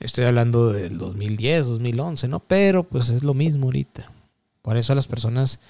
Estoy 0.00 0.24
hablando 0.24 0.72
del 0.72 0.98
2010, 0.98 1.66
2011, 1.66 2.28
¿no? 2.28 2.40
Pero 2.40 2.84
pues 2.84 3.08
es 3.10 3.22
lo 3.22 3.34
mismo 3.34 3.66
ahorita. 3.66 4.10
Por 4.62 4.76
eso 4.76 4.94
las 4.94 5.06
personas 5.06 5.60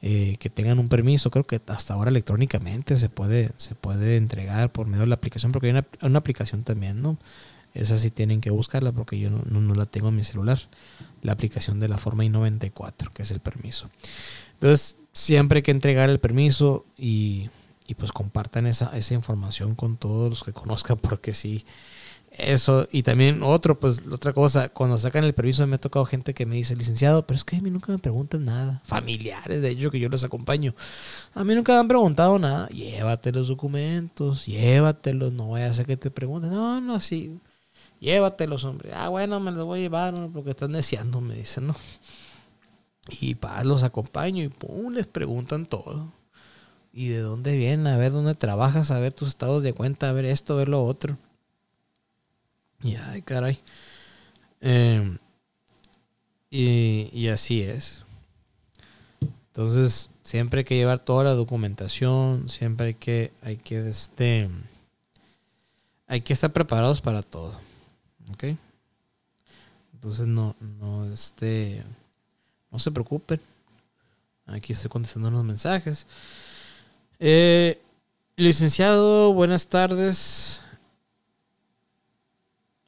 eh, 0.00 0.36
que 0.38 0.48
tengan 0.48 0.78
un 0.78 0.88
permiso, 0.88 1.30
creo 1.30 1.44
que 1.44 1.60
hasta 1.66 1.94
ahora 1.94 2.10
electrónicamente 2.10 2.96
se 2.96 3.08
puede, 3.08 3.50
se 3.56 3.74
puede 3.74 4.16
entregar 4.16 4.72
por 4.72 4.86
medio 4.86 5.02
de 5.02 5.08
la 5.08 5.16
aplicación, 5.16 5.52
porque 5.52 5.66
hay 5.68 5.72
una, 5.72 5.86
una 6.02 6.18
aplicación 6.18 6.64
también, 6.64 7.02
¿no? 7.02 7.18
Esa 7.74 7.98
sí 7.98 8.10
tienen 8.10 8.40
que 8.40 8.50
buscarla 8.50 8.92
porque 8.92 9.18
yo 9.18 9.30
no, 9.30 9.42
no, 9.44 9.74
la 9.74 9.86
tengo 9.86 10.08
en 10.08 10.16
mi 10.16 10.24
celular. 10.24 10.58
La 11.22 11.32
aplicación 11.32 11.80
de 11.80 11.88
la 11.88 11.98
forma 11.98 12.24
I-94, 12.24 13.10
que 13.12 13.22
es 13.22 13.30
el 13.30 13.40
permiso. 13.40 13.90
Entonces, 14.54 14.96
siempre 15.12 15.58
hay 15.58 15.62
que 15.62 15.70
entregar 15.70 16.10
el 16.10 16.18
permiso 16.18 16.86
y, 16.96 17.50
y 17.88 17.96
pues 17.96 18.12
compartan 18.12 18.68
esa, 18.68 18.96
esa 18.96 19.14
información 19.14 19.74
con 19.74 19.96
todos 19.96 20.30
los 20.30 20.44
que 20.44 20.52
conozcan 20.52 20.98
porque 21.02 21.32
sí 21.32 21.64
eso, 22.30 22.86
y 22.92 23.02
también 23.02 23.42
otro, 23.42 23.80
pues 23.80 24.06
otra 24.06 24.32
cosa, 24.32 24.68
cuando 24.68 24.98
sacan 24.98 25.24
el 25.24 25.34
permiso 25.34 25.66
me 25.66 25.76
ha 25.76 25.80
tocado 25.80 26.04
gente 26.04 26.34
que 26.34 26.46
me 26.46 26.56
dice, 26.56 26.76
licenciado, 26.76 27.26
pero 27.26 27.36
es 27.36 27.44
que 27.44 27.56
a 27.56 27.60
mí 27.60 27.70
nunca 27.70 27.90
me 27.90 27.98
preguntan 27.98 28.44
nada. 28.44 28.82
Familiares, 28.84 29.62
de 29.62 29.70
hecho, 29.70 29.90
que 29.90 29.98
yo 29.98 30.08
los 30.08 30.24
acompaño. 30.24 30.74
A 31.34 31.42
mí 31.42 31.54
nunca 31.54 31.72
me 31.72 31.78
han 31.80 31.88
preguntado 31.88 32.38
nada. 32.38 32.68
Llévate 32.68 33.32
los 33.32 33.48
documentos, 33.48 34.46
llévatelos, 34.46 35.32
no 35.32 35.50
vaya 35.50 35.70
a 35.70 35.72
ser 35.72 35.86
que 35.86 35.96
te 35.96 36.10
pregunten. 36.10 36.50
No, 36.50 36.80
no, 36.80 37.00
sí. 37.00 37.40
Llévatelos, 37.98 38.64
hombre. 38.64 38.90
Ah, 38.94 39.08
bueno, 39.08 39.40
me 39.40 39.50
los 39.50 39.64
voy 39.64 39.80
a 39.80 39.82
llevar 39.82 40.30
porque 40.32 40.50
están 40.50 40.72
deseando, 40.72 41.20
me 41.20 41.34
dicen, 41.34 41.68
¿no? 41.68 41.76
Y 43.20 43.36
pa, 43.36 43.64
los 43.64 43.84
acompaño 43.84 44.44
y 44.44 44.48
pum, 44.48 44.92
les 44.92 45.06
preguntan 45.06 45.64
todo. 45.64 46.12
¿Y 46.98 47.10
de 47.10 47.20
dónde 47.20 47.56
vienen? 47.56 47.86
A 47.86 47.96
ver 47.96 48.10
dónde 48.10 48.34
trabajas, 48.34 48.90
a 48.90 48.98
ver 48.98 49.12
tus 49.12 49.28
estados 49.28 49.62
de 49.62 49.72
cuenta, 49.72 50.08
a 50.08 50.12
ver 50.12 50.24
esto, 50.24 50.54
a 50.54 50.56
ver 50.56 50.68
lo 50.68 50.82
otro. 50.82 51.16
Y 52.82 52.96
ay, 52.96 53.22
caray. 53.22 53.60
Em, 54.60 55.16
y, 56.50 57.28
así 57.28 57.62
es. 57.62 58.04
Entonces, 59.20 60.10
siempre 60.24 60.58
hay 60.58 60.64
que 60.64 60.74
llevar 60.74 60.98
toda 60.98 61.22
la 61.22 61.34
documentación, 61.34 62.48
siempre 62.48 62.88
hay 62.88 62.94
que, 62.94 63.30
hay 63.42 63.58
que, 63.58 63.88
este, 63.88 64.50
hay 66.08 66.20
que 66.22 66.32
estar 66.32 66.52
preparados 66.52 67.00
para 67.00 67.22
todo. 67.22 67.60
¿Ok? 68.32 68.56
Entonces, 69.94 70.26
no, 70.26 70.56
no, 70.58 71.04
este, 71.04 71.84
no 72.72 72.80
se 72.80 72.90
preocupen. 72.90 73.40
Aquí 74.46 74.72
estoy 74.72 74.90
contestando 74.90 75.28
unos 75.28 75.44
mensajes. 75.44 76.04
Eh, 77.20 77.80
licenciado, 78.36 79.32
buenas 79.32 79.68
tardes. 79.68 80.62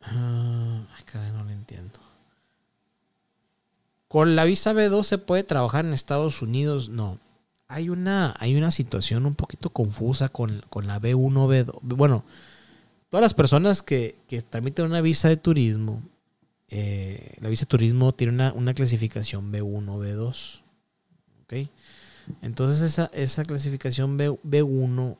Ah, 0.02 0.86
ay, 0.96 1.04
caray, 1.04 1.32
no 1.32 1.44
lo 1.44 1.50
entiendo. 1.50 1.98
Con 4.08 4.36
la 4.36 4.44
visa 4.44 4.72
B2 4.72 5.04
se 5.04 5.18
puede 5.18 5.42
trabajar 5.42 5.84
en 5.84 5.92
Estados 5.92 6.42
Unidos. 6.42 6.88
No. 6.88 7.18
Hay 7.68 7.88
una, 7.88 8.34
hay 8.38 8.56
una 8.56 8.70
situación 8.70 9.26
un 9.26 9.34
poquito 9.34 9.70
confusa 9.70 10.28
con, 10.28 10.62
la 10.82 11.00
B1, 11.00 11.32
B2. 11.32 11.78
Bueno, 11.82 12.24
todas 13.08 13.22
las 13.22 13.34
personas 13.34 13.82
que, 13.82 14.16
que 14.26 14.42
tramiten 14.42 14.86
una 14.86 15.00
visa 15.00 15.28
de 15.28 15.36
turismo, 15.36 16.02
eh, 16.70 17.36
la 17.40 17.48
visa 17.48 17.62
de 17.62 17.68
turismo 17.68 18.12
tiene 18.12 18.52
una, 18.52 18.74
clasificación 18.74 19.52
B1, 19.52 19.84
B2. 19.84 20.60
¿Ok? 21.42 21.68
Entonces 22.42 22.82
esa, 22.82 23.10
esa 23.12 23.44
clasificación 23.44 24.16
B, 24.16 24.30
B1 24.44 25.16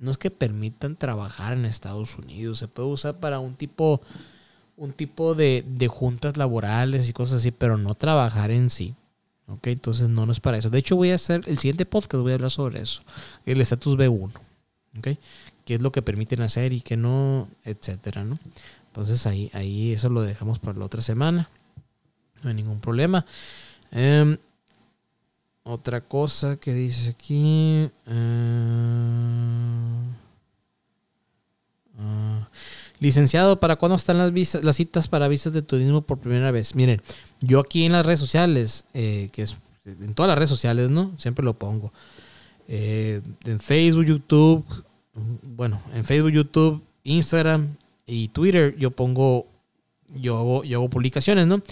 no 0.00 0.10
es 0.10 0.18
que 0.18 0.30
permitan 0.30 0.96
trabajar 0.96 1.52
en 1.52 1.66
Estados 1.66 2.16
Unidos, 2.18 2.58
se 2.58 2.68
puede 2.68 2.88
usar 2.88 3.20
para 3.20 3.38
un 3.38 3.54
tipo, 3.54 4.00
un 4.76 4.92
tipo 4.92 5.34
de, 5.34 5.64
juntas 5.90 6.36
laborales 6.36 7.08
y 7.08 7.12
cosas 7.12 7.38
así, 7.38 7.50
pero 7.50 7.76
no 7.76 7.94
trabajar 7.94 8.50
en 8.50 8.70
sí. 8.70 8.94
¿Ok? 9.46 9.66
Entonces 9.66 10.08
no, 10.08 10.26
no 10.26 10.32
es 10.32 10.40
para 10.40 10.58
eso. 10.58 10.70
De 10.70 10.78
hecho, 10.78 10.94
voy 10.96 11.10
a 11.10 11.16
hacer 11.16 11.42
el 11.46 11.58
siguiente 11.58 11.84
podcast, 11.84 12.22
voy 12.22 12.32
a 12.32 12.36
hablar 12.36 12.52
sobre 12.52 12.80
eso. 12.80 13.02
El 13.44 13.60
estatus 13.60 13.96
B1. 13.98 14.30
¿Ok? 14.98 15.08
¿Qué 15.64 15.74
es 15.74 15.82
lo 15.82 15.92
que 15.92 16.02
permiten 16.02 16.40
hacer 16.40 16.72
y 16.72 16.80
qué 16.80 16.96
no, 16.96 17.48
etcétera, 17.64 18.24
¿no? 18.24 18.38
Entonces 18.86 19.26
ahí, 19.26 19.50
ahí 19.52 19.92
eso 19.92 20.08
lo 20.08 20.22
dejamos 20.22 20.60
para 20.60 20.78
la 20.78 20.84
otra 20.84 21.02
semana. 21.02 21.50
No 22.42 22.48
hay 22.48 22.54
ningún 22.54 22.80
problema. 22.80 23.26
Em, 23.90 24.38
otra 25.70 26.00
cosa 26.00 26.56
que 26.56 26.74
dice 26.74 27.10
aquí. 27.10 27.88
Eh, 28.06 28.20
ah, 31.98 32.48
licenciado, 32.98 33.60
¿para 33.60 33.76
cuándo 33.76 33.96
están 33.96 34.18
las, 34.18 34.32
visas, 34.32 34.64
las 34.64 34.76
citas 34.76 35.08
para 35.08 35.28
visas 35.28 35.52
de 35.52 35.62
turismo 35.62 36.02
por 36.02 36.18
primera 36.18 36.50
vez? 36.50 36.74
Miren, 36.74 37.00
yo 37.40 37.60
aquí 37.60 37.84
en 37.84 37.92
las 37.92 38.04
redes 38.04 38.20
sociales, 38.20 38.84
eh, 38.94 39.28
que 39.32 39.42
es 39.42 39.56
en 39.84 40.14
todas 40.14 40.28
las 40.28 40.36
redes 40.36 40.50
sociales, 40.50 40.90
¿no? 40.90 41.12
Siempre 41.18 41.44
lo 41.44 41.54
pongo. 41.54 41.92
Eh, 42.68 43.22
en 43.44 43.60
Facebook, 43.60 44.04
YouTube, 44.04 44.64
bueno, 45.42 45.80
en 45.94 46.04
Facebook, 46.04 46.30
YouTube, 46.30 46.82
Instagram 47.04 47.76
y 48.06 48.28
Twitter, 48.28 48.76
yo 48.76 48.90
pongo, 48.90 49.46
yo 50.14 50.38
hago, 50.38 50.64
yo 50.64 50.78
hago 50.78 50.90
publicaciones, 50.90 51.46
¿no? 51.46 51.62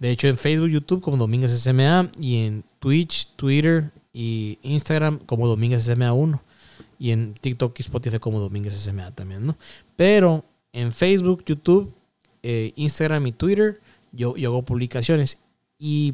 De 0.00 0.10
hecho, 0.10 0.26
en 0.26 0.36
Facebook, 0.36 0.68
YouTube 0.68 1.00
como 1.00 1.16
Domínguez 1.16 1.52
SMA 1.52 2.10
y 2.18 2.46
en 2.46 2.64
Twitch, 2.80 3.28
Twitter 3.36 3.92
y 4.12 4.58
Instagram 4.62 5.18
como 5.20 5.46
Domínguez 5.46 5.88
SMA1 5.88 6.40
y 6.98 7.12
en 7.12 7.34
TikTok 7.34 7.78
y 7.78 7.82
Spotify 7.82 8.18
como 8.18 8.40
Domínguez 8.40 8.74
SMA 8.74 9.14
también, 9.14 9.46
¿no? 9.46 9.56
Pero 9.94 10.44
en 10.72 10.90
Facebook, 10.90 11.44
YouTube, 11.46 11.94
eh, 12.42 12.72
Instagram 12.74 13.26
y 13.28 13.32
Twitter 13.32 13.80
yo, 14.12 14.34
hago 14.36 14.62
publicaciones 14.62 15.38
y 15.78 16.12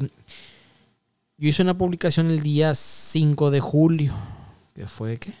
yo 1.37 1.49
hice 1.49 1.61
una 1.61 1.77
publicación 1.77 2.29
el 2.29 2.41
día 2.41 2.75
5 2.75 3.51
de 3.51 3.59
julio, 3.59 4.13
que 4.75 4.87
fue, 4.87 5.17
¿qué? 5.17 5.33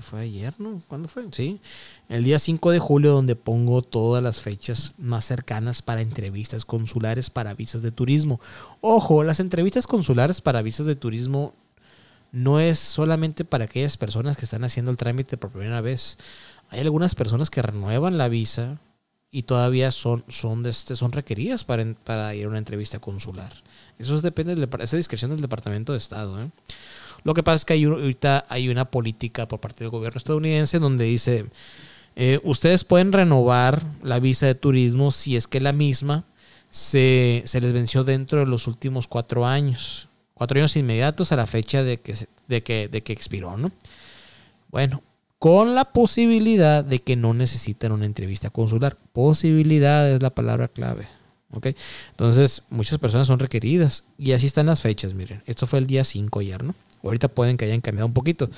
Fue, 0.00 0.20
ayer, 0.20 0.54
¿no? 0.58 0.82
¿Cuándo 0.88 1.08
fue? 1.08 1.26
Sí. 1.32 1.60
El 2.08 2.24
día 2.24 2.38
5 2.38 2.70
de 2.70 2.78
julio 2.78 3.12
donde 3.12 3.36
pongo 3.36 3.82
todas 3.82 4.22
las 4.22 4.40
fechas 4.40 4.92
más 4.98 5.24
cercanas 5.24 5.82
para 5.82 6.00
entrevistas 6.00 6.64
consulares 6.64 7.30
para 7.30 7.54
visas 7.54 7.82
de 7.82 7.92
turismo. 7.92 8.40
Ojo, 8.80 9.22
las 9.22 9.40
entrevistas 9.40 9.86
consulares 9.86 10.40
para 10.40 10.62
visas 10.62 10.86
de 10.86 10.96
turismo 10.96 11.54
no 12.32 12.60
es 12.60 12.78
solamente 12.78 13.44
para 13.44 13.64
aquellas 13.64 13.96
personas 13.96 14.36
que 14.36 14.44
están 14.44 14.64
haciendo 14.64 14.90
el 14.90 14.96
trámite 14.96 15.36
por 15.36 15.50
primera 15.50 15.80
vez. 15.80 16.18
Hay 16.70 16.80
algunas 16.80 17.14
personas 17.14 17.50
que 17.50 17.62
renuevan 17.62 18.18
la 18.18 18.28
visa 18.28 18.78
y 19.30 19.42
todavía 19.42 19.90
son, 19.90 20.24
son, 20.28 20.64
este, 20.66 20.96
son 20.96 21.12
requeridas 21.12 21.64
para, 21.64 21.84
para 22.04 22.34
ir 22.34 22.46
a 22.46 22.48
una 22.48 22.58
entrevista 22.58 22.98
consular. 22.98 23.52
Eso 23.98 24.20
depende 24.20 24.54
de 24.54 24.68
esa 24.80 24.96
discreción 24.96 25.30
del 25.30 25.40
Departamento 25.40 25.92
de 25.92 25.98
Estado. 25.98 26.42
¿eh? 26.42 26.50
Lo 27.24 27.34
que 27.34 27.42
pasa 27.42 27.56
es 27.56 27.64
que 27.64 27.74
hay, 27.74 27.84
ahorita 27.84 28.46
hay 28.48 28.68
una 28.68 28.90
política 28.90 29.46
por 29.46 29.60
parte 29.60 29.84
del 29.84 29.90
gobierno 29.90 30.16
estadounidense 30.16 30.78
donde 30.78 31.04
dice, 31.04 31.50
eh, 32.16 32.40
ustedes 32.42 32.84
pueden 32.84 33.12
renovar 33.12 33.82
la 34.02 34.18
visa 34.18 34.46
de 34.46 34.54
turismo 34.54 35.10
si 35.10 35.36
es 35.36 35.46
que 35.46 35.60
la 35.60 35.72
misma 35.72 36.24
se, 36.70 37.42
les 37.44 37.72
venció 37.72 38.04
dentro 38.04 38.40
de 38.40 38.46
los 38.46 38.66
últimos 38.66 39.08
cuatro 39.08 39.46
años. 39.46 40.08
Cuatro 40.34 40.58
años 40.58 40.76
inmediatos 40.76 41.32
a 41.32 41.36
la 41.36 41.46
fecha 41.46 41.82
de 41.82 42.00
que, 42.00 42.14
de 42.46 42.62
que, 42.62 42.88
de 42.88 43.02
que 43.02 43.12
expiró, 43.12 43.56
¿no? 43.56 43.72
Bueno, 44.70 45.02
con 45.38 45.74
la 45.74 45.92
posibilidad 45.92 46.84
de 46.84 47.00
que 47.00 47.16
no 47.16 47.34
necesiten 47.34 47.92
una 47.92 48.06
entrevista 48.06 48.50
consular. 48.50 48.96
Posibilidad 49.12 50.10
es 50.10 50.22
la 50.22 50.30
palabra 50.30 50.68
clave. 50.68 51.08
¿ok? 51.52 51.68
Entonces, 52.10 52.62
muchas 52.70 52.98
personas 52.98 53.26
son 53.26 53.38
requeridas 53.38 54.04
y 54.18 54.32
así 54.32 54.46
están 54.46 54.66
las 54.66 54.80
fechas, 54.80 55.14
miren. 55.14 55.42
Esto 55.46 55.66
fue 55.66 55.78
el 55.78 55.86
día 55.86 56.04
5 56.04 56.40
ayer, 56.40 56.62
¿no? 56.62 56.74
Ahorita 57.02 57.28
pueden 57.28 57.56
que 57.56 57.64
hayan 57.64 57.80
cambiado 57.80 58.06
un 58.06 58.12
poquito. 58.12 58.50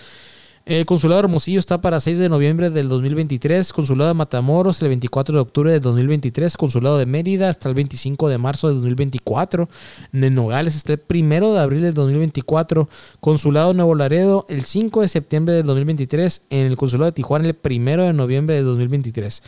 El 0.71 0.87
consulado 0.87 1.21
de 1.21 1.27
Hermosillo 1.27 1.59
está 1.59 1.81
para 1.81 1.99
6 1.99 2.17
de 2.17 2.29
noviembre 2.29 2.71
del 2.71 2.89
2023. 2.89 3.73
Consulado 3.73 4.07
de 4.07 4.15
Matamoros 4.15 4.81
el 4.83 4.87
24 4.87 5.35
de 5.35 5.41
octubre 5.41 5.73
del 5.73 5.81
2023. 5.81 6.57
Consulado 6.57 6.97
de 6.97 7.07
Mérida 7.07 7.49
hasta 7.49 7.69
el 7.69 7.75
25 7.75 8.29
de 8.29 8.39
marzo 8.39 8.69
del 8.69 8.77
2024. 8.77 9.69
En 10.13 10.33
Nogales 10.33 10.77
está 10.77 10.93
el 10.93 11.03
1 11.11 11.55
de 11.55 11.59
abril 11.59 11.83
del 11.83 11.95
2024. 11.95 12.89
Consulado 13.19 13.71
de 13.71 13.75
Nuevo 13.75 13.97
Laredo 13.97 14.47
el 14.49 14.65
5 14.65 15.01
de 15.01 15.09
septiembre 15.09 15.55
del 15.55 15.67
2023. 15.67 16.43
En 16.51 16.67
el 16.69 16.77
Consulado 16.77 17.07
de 17.07 17.17
Tijuana 17.17 17.49
el 17.49 17.59
1 17.61 18.05
de 18.05 18.13
noviembre 18.13 18.55
del 18.55 18.67
2023. 18.67 19.43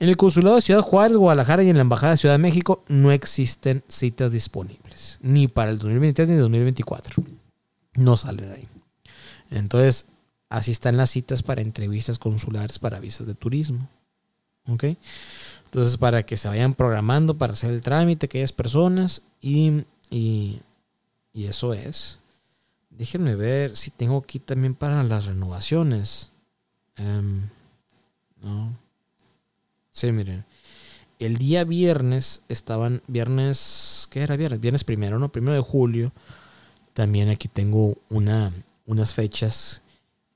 En 0.00 0.08
el 0.08 0.16
Consulado 0.16 0.56
de 0.56 0.62
Ciudad 0.62 0.80
Juárez, 0.80 1.16
Guadalajara 1.16 1.62
y 1.62 1.68
en 1.68 1.76
la 1.76 1.82
Embajada 1.82 2.14
de 2.14 2.16
Ciudad 2.16 2.34
de 2.34 2.38
México 2.38 2.82
no 2.88 3.12
existen 3.12 3.84
citas 3.86 4.32
disponibles. 4.32 5.20
Ni 5.22 5.46
para 5.46 5.70
el 5.70 5.78
2023 5.78 6.28
ni 6.28 6.34
el 6.34 6.40
2024 6.40 7.22
no 7.94 8.16
salen 8.16 8.50
ahí. 8.50 8.68
Entonces, 9.52 10.06
así 10.48 10.70
están 10.70 10.96
las 10.96 11.10
citas 11.10 11.42
para 11.42 11.62
entrevistas 11.62 12.18
consulares 12.18 12.78
para 12.78 13.00
visas 13.00 13.26
de 13.26 13.34
turismo. 13.34 13.88
¿Ok? 14.68 14.84
Entonces, 15.66 15.96
para 15.96 16.24
que 16.24 16.36
se 16.36 16.48
vayan 16.48 16.74
programando 16.74 17.38
para 17.38 17.52
hacer 17.52 17.70
el 17.70 17.82
trámite, 17.82 18.26
aquellas 18.26 18.52
personas, 18.52 19.22
y, 19.40 19.84
y, 20.10 20.60
eso 21.34 21.74
es. 21.74 22.18
Déjenme 22.90 23.36
ver 23.36 23.76
si 23.76 23.90
tengo 23.90 24.18
aquí 24.18 24.38
también 24.38 24.74
para 24.74 25.02
las 25.04 25.26
renovaciones. 25.26 26.30
Em, 26.96 27.48
no. 28.42 28.76
Sí, 29.92 30.10
miren. 30.12 30.44
El 31.18 31.36
día 31.36 31.64
viernes 31.64 32.42
estaban, 32.48 33.02
viernes, 33.06 34.08
¿qué 34.10 34.22
era 34.22 34.36
viernes? 34.36 34.60
Viernes 34.60 34.84
primero, 34.84 35.18
¿no? 35.18 35.30
Primero 35.30 35.54
de 35.54 35.62
julio. 35.62 36.12
También 36.94 37.28
aquí 37.28 37.48
tengo 37.48 37.98
una, 38.08 38.52
unas 38.86 39.14
fechas 39.14 39.82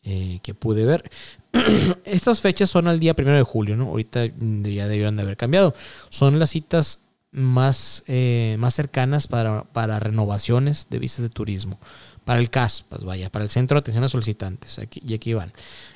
eh, 0.03 0.39
que 0.43 0.55
pude 0.55 0.85
ver. 0.85 1.11
Estas 2.05 2.41
fechas 2.41 2.71
son 2.71 2.89
al 2.89 3.01
día 3.01 3.15
primero 3.15 3.37
de 3.37 3.43
julio, 3.43 3.77
¿no? 3.77 3.89
Ahorita 3.89 4.25
ya 4.27 4.89
debieron 4.89 5.17
de 5.17 5.23
haber 5.23 5.37
cambiado. 5.37 5.75
Son 6.09 6.39
las 6.39 6.51
citas 6.51 7.01
más, 7.33 8.03
eh, 8.07 8.57
más 8.59 8.75
cercanas 8.75 9.29
para, 9.29 9.65
para 9.65 10.01
renovaciones 10.01 10.89
de 10.91 10.99
visas 10.99 11.23
de 11.23 11.29
turismo. 11.29 11.79
Para 12.31 12.39
el 12.39 12.49
CAS, 12.49 12.85
pues 12.89 13.03
vaya, 13.03 13.29
para 13.29 13.45
el 13.45 13.51
Centro 13.51 13.75
de 13.75 13.81
Atención 13.81 14.05
a 14.05 14.09
Solicitantes. 14.09 14.79
Aquí, 14.79 15.03
y 15.05 15.15
aquí 15.15 15.35
van. 15.35 15.53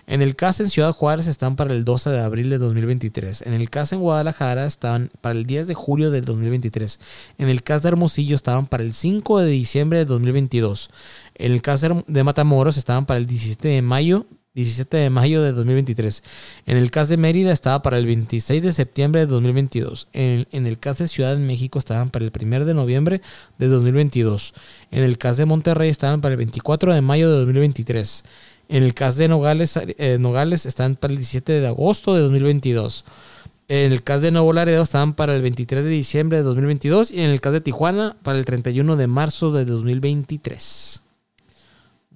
En 0.09 0.21
el 0.21 0.35
CAS 0.35 0.59
en 0.59 0.69
Ciudad 0.69 0.91
Juárez 0.91 1.29
están 1.29 1.55
para 1.55 1.73
el 1.73 1.85
12 1.85 2.11
de 2.11 2.21
abril 2.21 2.51
de 2.51 2.59
2023. 2.59 3.43
En 3.43 3.53
el 3.53 3.71
CAS 3.71 3.93
en 3.93 4.01
Guadalajara 4.01 4.67
están 4.67 5.13
para 5.21 5.37
el 5.37 5.47
10 5.47 5.69
de 5.69 5.75
julio 5.75 6.11
de 6.11 6.23
2023. 6.23 6.99
En 7.39 7.49
el 7.49 7.63
CAS 7.63 7.85
de 7.85 7.89
Hermosillo 7.91 8.35
estaban 8.35 8.67
para 8.67 8.83
el 8.83 8.95
5 8.95 9.39
de 9.39 9.47
diciembre 9.47 10.01
de 10.01 10.07
2022. 10.07 10.91
En 11.37 11.53
el 11.53 11.63
CAS 11.63 11.83
de 12.05 12.25
Matamoros 12.25 12.79
estaban 12.79 13.07
para 13.07 13.19
el 13.19 13.29
17 13.29 13.69
de 13.69 13.83
mayo 13.83 14.27
17 14.55 14.97
de 14.97 15.11
mayo 15.11 15.43
de 15.43 15.51
2023. 15.51 16.23
En 16.67 16.77
el 16.77 16.93
caso 16.93 17.11
de 17.11 17.17
Mérida 17.17 17.51
estaba 17.51 17.83
para 17.83 17.99
el 17.99 18.07
26 18.07 18.63
de 18.63 18.73
septiembre 18.73 19.23
de 19.23 19.27
2022. 19.27 20.07
En, 20.13 20.47
el 20.53 20.79
caso 20.79 21.03
de 21.03 21.09
Ciudad 21.09 21.35
de 21.35 21.45
México 21.45 21.81
estaban 21.81 22.09
para 22.09 22.25
el 22.25 22.31
1 22.33 22.65
de 22.65 22.73
noviembre 22.73 23.21
de 23.59 23.67
2022. 23.67 24.55
En 24.93 25.03
el 25.03 25.19
caso 25.19 25.39
de 25.39 25.47
Monterrey 25.47 25.91
estaban 25.91 26.21
para 26.21 26.35
el 26.35 26.37
24 26.39 26.95
de 26.95 27.01
mayo 27.01 27.31
de 27.31 27.39
2023. 27.39 28.23
En 28.69 28.85
el 28.85 28.95
caso 28.95 29.19
de 29.19 29.29
Nogales, 29.29 29.77
eh, 29.77 30.19
Nogales 30.21 30.67
están 30.67 30.95
para 30.95 31.13
el 31.13 31.19
17 31.19 31.61
de 31.61 31.67
agosto 31.67 32.15
de 32.15 32.21
2022. 32.21 33.05
En 33.67 33.91
el 33.91 34.05
caso 34.05 34.21
de 34.21 34.31
Nuevo 34.31 34.53
Laredo 34.53 34.85
estaban 34.85 35.15
para 35.15 35.35
el 35.35 35.43
23 35.43 35.83
de 35.83 35.91
diciembre 35.91 36.39
de 36.39 36.45
2022 36.45 37.11
y 37.11 37.23
en 37.23 37.31
el 37.31 37.41
caso 37.41 37.55
de 37.55 37.61
Tijuana 37.61 38.17
para 38.23 38.39
el 38.39 38.45
31 38.45 38.95
de 38.95 39.07
marzo 39.09 39.51
de 39.51 39.65
2023. 39.65 41.01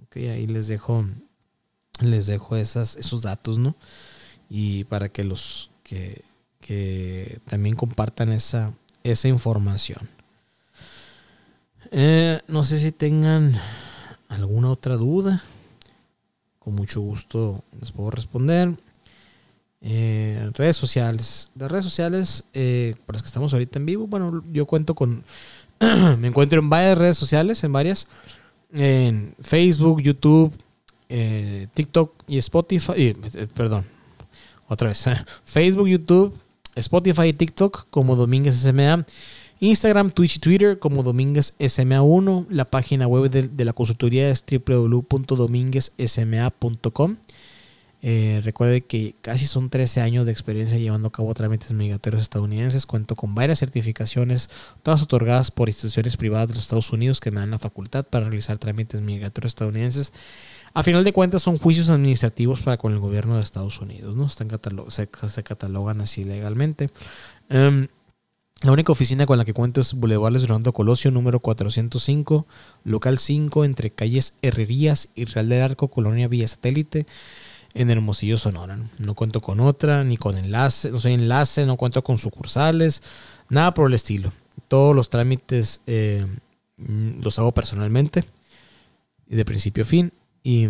Ok, 0.04 0.16
ahí 0.18 0.46
les 0.46 0.68
dejo 0.68 1.04
les 2.00 2.26
dejo 2.26 2.56
esos 2.56 3.22
datos, 3.22 3.58
¿no? 3.58 3.74
Y 4.48 4.84
para 4.84 5.08
que 5.08 5.24
los 5.24 5.70
que, 5.82 6.22
también 7.48 7.76
compartan 7.76 8.30
esa, 8.32 8.74
esa 9.02 9.28
información. 9.28 10.08
Eh, 11.90 12.40
no 12.46 12.62
sé 12.64 12.78
si 12.78 12.92
tengan 12.92 13.54
alguna 14.28 14.70
otra 14.70 14.96
duda. 14.96 15.42
Con 16.58 16.74
mucho 16.74 17.00
gusto 17.00 17.64
les 17.80 17.90
puedo 17.90 18.10
responder. 18.10 18.76
Eh, 19.80 20.50
redes 20.54 20.76
sociales. 20.76 21.50
Las 21.54 21.70
redes 21.70 21.84
sociales, 21.84 22.44
eh, 22.52 22.94
por 23.06 23.14
las 23.14 23.22
que 23.22 23.28
estamos 23.28 23.52
ahorita 23.52 23.78
en 23.78 23.86
vivo, 23.86 24.06
bueno, 24.06 24.42
yo 24.52 24.66
cuento 24.66 24.94
con. 24.94 25.24
me 25.80 26.28
encuentro 26.28 26.58
en 26.58 26.68
varias 26.68 26.98
redes 26.98 27.16
sociales, 27.16 27.62
en 27.64 27.72
varias. 27.72 28.06
En 28.72 29.34
Facebook, 29.40 30.02
YouTube, 30.02 30.52
eh, 31.08 31.66
TikTok 31.74 32.12
y 32.26 32.38
Spotify, 32.38 32.92
eh, 32.96 33.46
perdón, 33.54 33.84
otra 34.68 34.88
vez, 34.88 35.04
Facebook, 35.44 35.88
YouTube, 35.88 36.36
Spotify 36.74 37.28
y 37.28 37.32
TikTok 37.32 37.86
como 37.90 38.16
Domínguez 38.16 38.56
SMA, 38.56 39.06
Instagram, 39.60 40.10
Twitch 40.10 40.36
y 40.36 40.38
Twitter 40.38 40.78
como 40.78 41.02
Domínguez 41.02 41.54
SMA1, 41.58 42.46
la 42.50 42.70
página 42.70 43.08
web 43.08 43.30
de, 43.30 43.64
la 43.64 43.72
consultoría 43.72 44.28
es 44.30 44.44
www.domínguezsma.com. 44.44 47.16
Eh, 48.00 48.40
recuerde 48.44 48.82
que 48.82 49.16
casi 49.20 49.46
son 49.46 49.70
13 49.70 50.00
años 50.00 50.24
de 50.24 50.30
experiencia 50.30 50.78
llevando 50.78 51.08
a 51.08 51.12
cabo 51.12 51.34
trámites 51.34 51.72
migratorios 51.72 52.22
estadounidenses. 52.22 52.86
Cuento 52.86 53.16
con 53.16 53.34
varias 53.34 53.58
certificaciones, 53.58 54.50
todas 54.84 55.02
otorgadas 55.02 55.50
por 55.50 55.68
instituciones 55.68 56.16
privadas 56.16 56.46
de 56.46 56.54
los 56.54 56.62
Estados 56.62 56.92
Unidos 56.92 57.18
que 57.18 57.32
me 57.32 57.40
dan 57.40 57.50
la 57.50 57.58
facultad 57.58 58.06
para 58.06 58.26
realizar 58.26 58.58
trámites 58.58 59.00
migratorios 59.00 59.50
estadounidenses 59.50 60.12
a 60.78 60.84
final 60.84 61.02
de 61.02 61.12
cuentas 61.12 61.42
son 61.42 61.58
juicios 61.58 61.88
administrativos 61.88 62.60
para 62.60 62.76
con 62.76 62.92
el 62.92 63.00
gobierno 63.00 63.34
de 63.34 63.42
Estados 63.42 63.80
Unidos, 63.80 64.14
¿no? 64.14 64.28
Se, 64.28 65.08
catalogan 65.42 66.00
así 66.00 66.22
legalmente. 66.22 66.90
Em, 67.48 67.88
la 68.62 68.70
única 68.70 68.92
oficina 68.92 69.26
con 69.26 69.38
la 69.38 69.44
que 69.44 69.52
cuento 69.52 69.80
es 69.80 69.94
Boulevard 69.94 70.40
Rolando 70.40 70.72
Colosio, 70.72 71.10
número 71.10 71.40
405, 71.40 72.46
local 72.84 73.18
5, 73.18 73.64
entre 73.64 73.90
calles 73.90 74.34
Herrerías 74.40 75.08
y 75.16 75.24
Real 75.24 75.48
del 75.48 75.62
Arco, 75.62 75.88
Colonia 75.88 76.28
Villa 76.28 76.46
Satélite, 76.46 77.08
en 77.74 77.90
Hermosillo, 77.90 78.36
Sonora. 78.36 78.78
No 78.98 79.16
cuento 79.16 79.40
con 79.40 79.58
otra, 79.58 80.04
ni 80.04 80.16
con 80.16 80.38
enlace, 80.38 80.92
no 80.92 81.00
soy 81.00 81.14
enlace, 81.14 81.66
no 81.66 81.76
cuento 81.76 82.04
con 82.04 82.18
sucursales, 82.18 83.02
nada 83.48 83.74
por 83.74 83.88
el 83.88 83.94
estilo. 83.94 84.32
Todos 84.68 84.94
los 84.94 85.10
trámites 85.10 85.80
eh, 85.88 86.24
los 86.76 87.36
hago 87.40 87.50
personalmente, 87.50 88.24
de 89.26 89.44
principio 89.44 89.82
a 89.82 89.86
fin. 89.86 90.12
Y, 90.42 90.68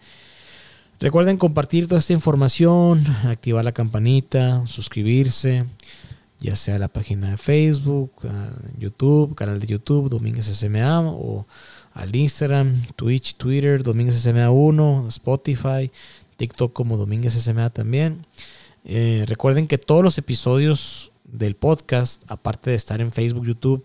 Recuerden 0.99 1.37
compartir 1.37 1.87
toda 1.87 1.99
esta 1.99 2.13
información, 2.13 3.03
activar 3.25 3.65
la 3.65 3.71
campanita, 3.71 4.61
suscribirse, 4.67 5.65
ya 6.39 6.55
sea 6.55 6.75
a 6.75 6.79
la 6.79 6.87
página 6.87 7.31
de 7.31 7.37
Facebook, 7.37 8.11
YouTube, 8.77 9.33
canal 9.35 9.59
de 9.59 9.67
YouTube, 9.67 10.09
Domínguez 10.09 10.45
SMA 10.45 11.01
o 11.01 11.45
al 11.93 12.15
Instagram, 12.15 12.85
Twitch, 12.95 13.35
Twitter, 13.35 13.83
Domínguez 13.83 14.15
SMA 14.15 14.49
1, 14.49 15.05
Spotify, 15.09 15.91
TikTok 16.37 16.73
como 16.73 16.97
Domínguez 16.97 17.33
SMA 17.33 17.69
también. 17.69 18.25
Eh, 18.83 19.25
recuerden 19.27 19.67
que 19.67 19.77
todos 19.77 20.03
los 20.03 20.17
episodios 20.17 21.11
del 21.23 21.55
podcast, 21.55 22.23
aparte 22.27 22.71
de 22.71 22.75
estar 22.75 22.99
en 23.01 23.11
Facebook, 23.11 23.45
YouTube, 23.45 23.83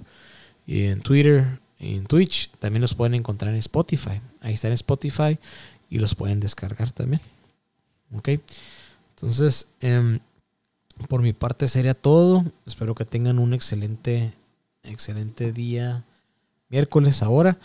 y 0.67 0.85
en 0.85 1.01
Twitter, 1.01 1.61
y 1.79 1.97
en 1.97 2.07
Twitch, 2.07 2.51
también 2.59 2.83
los 2.83 2.95
pueden 2.95 3.15
encontrar 3.15 3.53
en 3.53 3.59
Spotify. 3.59 4.21
Ahí 4.41 4.55
están 4.55 4.71
en 4.71 4.75
Spotify 4.75 5.39
y 5.89 5.99
los 5.99 6.15
pueden 6.15 6.41
descargar 6.41 6.91
también. 6.91 7.21
Ok. 8.15 8.31
Entonces, 9.17 9.69
em, 9.81 10.19
por 11.09 11.23
mi 11.23 11.33
parte 11.33 11.69
sería 11.69 11.95
todo. 11.95 12.45
Espero 12.67 12.95
que 12.95 13.05
tengan 13.05 13.39
un 13.39 13.55
excelente, 13.55 14.35
excelente 14.83 15.53
día 15.53 16.05
miércoles 16.69 17.23
ahora. 17.23 17.59